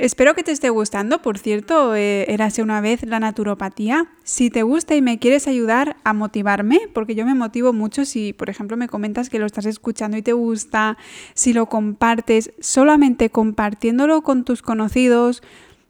Espero 0.00 0.34
que 0.34 0.42
te 0.42 0.50
esté 0.50 0.70
gustando, 0.70 1.20
por 1.20 1.36
cierto, 1.36 1.94
eh, 1.94 2.24
érase 2.32 2.62
una 2.62 2.80
vez 2.80 3.04
la 3.04 3.20
naturopatía. 3.20 4.06
Si 4.24 4.48
te 4.48 4.62
gusta 4.62 4.94
y 4.94 5.02
me 5.02 5.18
quieres 5.18 5.46
ayudar 5.46 5.98
a 6.04 6.14
motivarme, 6.14 6.80
porque 6.94 7.14
yo 7.14 7.26
me 7.26 7.34
motivo 7.34 7.74
mucho 7.74 8.06
si, 8.06 8.32
por 8.32 8.48
ejemplo, 8.48 8.78
me 8.78 8.88
comentas 8.88 9.28
que 9.28 9.38
lo 9.38 9.44
estás 9.44 9.66
escuchando 9.66 10.16
y 10.16 10.22
te 10.22 10.32
gusta, 10.32 10.96
si 11.34 11.52
lo 11.52 11.66
compartes, 11.66 12.50
solamente 12.60 13.28
compartiéndolo 13.28 14.22
con 14.22 14.46
tus 14.46 14.62
conocidos, 14.62 15.42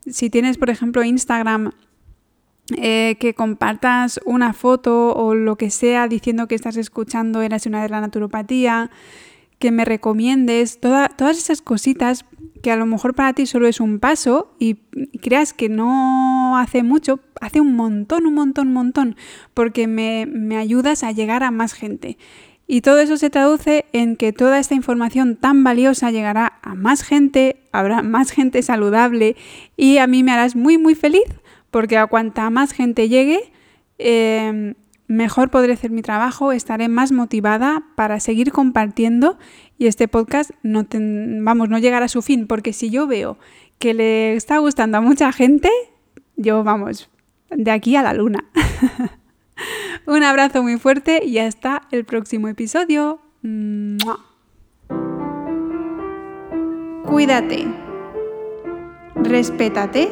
si 0.05 0.29
tienes, 0.29 0.59
por 0.59 0.71
ejemplo, 0.71 1.05
Instagram, 1.05 1.71
eh, 2.77 3.17
que 3.21 3.35
compartas 3.35 4.19
una 4.25 4.53
foto 4.55 5.15
o 5.15 5.37
lo 5.37 5.55
que 5.55 5.71
sea 5.71 6.09
diciendo 6.09 6.47
que 6.47 6.55
estás 6.55 6.77
escuchando 6.77 7.43
Érase 7.43 7.69
una 7.69 7.83
vez 7.83 7.91
la 7.91 8.01
naturopatía, 8.01 8.91
que 9.61 9.71
me 9.71 9.85
recomiendes, 9.85 10.81
todas 10.81 11.39
esas 11.39 11.61
cositas 11.63 12.25
que 12.63 12.73
a 12.73 12.77
lo 12.77 12.87
mejor 12.87 13.15
para 13.15 13.35
ti 13.35 13.47
solo 13.47 13.69
es 13.69 13.79
un 13.79 14.01
paso 14.01 14.55
y 14.59 14.77
creas 15.23 15.53
que 15.53 15.69
no 15.69 16.57
hace 16.57 16.83
mucho, 16.83 17.21
hace 17.41 17.61
un 17.61 17.77
montón, 17.77 18.27
un 18.27 18.35
montón, 18.35 18.69
un 18.69 18.75
montón, 18.75 19.17
porque 19.55 19.87
me, 19.87 20.27
me 20.27 20.57
ayudas 20.57 21.05
a 21.05 21.13
llegar 21.13 21.43
a 21.43 21.51
más 21.51 21.75
gente. 21.75 22.17
Y 22.67 22.81
todo 22.81 23.01
eso 23.01 23.19
se 23.19 23.29
traduce 23.29 23.85
en 23.93 24.17
que 24.17 24.33
toda 24.33 24.59
esta 24.59 24.75
información 24.75 25.37
tan 25.37 25.63
valiosa 25.63 26.11
llegará 26.11 26.59
a 26.63 26.75
más 26.75 27.03
gente, 27.03 27.61
habrá 27.71 28.03
más 28.03 28.31
gente 28.31 28.63
saludable 28.63 29.37
y 29.77 29.99
a 29.99 30.07
mí 30.07 30.23
me 30.23 30.33
harás 30.33 30.57
muy 30.57 30.79
muy 30.79 30.95
feliz 30.95 31.25
porque 31.71 31.99
a 31.99 32.07
cuanta 32.07 32.49
más 32.49 32.73
gente 32.73 33.09
llegue, 33.09 33.53
eh, 33.99 34.75
mejor 35.11 35.51
podré 35.51 35.73
hacer 35.73 35.91
mi 35.91 36.03
trabajo, 36.03 36.53
estaré 36.53 36.89
más 36.89 37.11
motivada 37.11 37.83
para 37.97 38.21
seguir 38.21 38.53
compartiendo 38.53 39.39
y 39.77 39.89
este 39.89 40.07
podcast 40.07 40.53
no, 40.63 40.87
vamos, 41.43 41.69
no 41.69 41.79
llegará 41.79 42.05
a 42.05 42.09
su 42.09 42.23
fin, 42.23 42.47
porque 42.47 42.73
si 42.73 42.91
yo 42.91 43.09
veo 43.09 43.37
que 43.81 43.93
le 43.93 44.37
está 44.37 44.59
gustando 44.59 44.99
a 44.99 45.01
mucha 45.01 45.33
gente, 45.33 45.69
yo 46.37 46.63
vamos, 46.63 47.11
de 47.51 47.73
aquí 47.73 47.97
a 47.97 48.03
la 48.03 48.15
luna. 48.15 48.45
Un 50.07 50.23
abrazo 50.23 50.63
muy 50.63 50.79
fuerte 50.79 51.25
y 51.25 51.39
hasta 51.39 51.83
el 51.91 52.05
próximo 52.05 52.47
episodio. 52.47 53.21
Cuídate, 57.05 57.67
respétate 59.17 60.09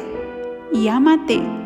y 0.73 0.89
ámate. 0.89 1.58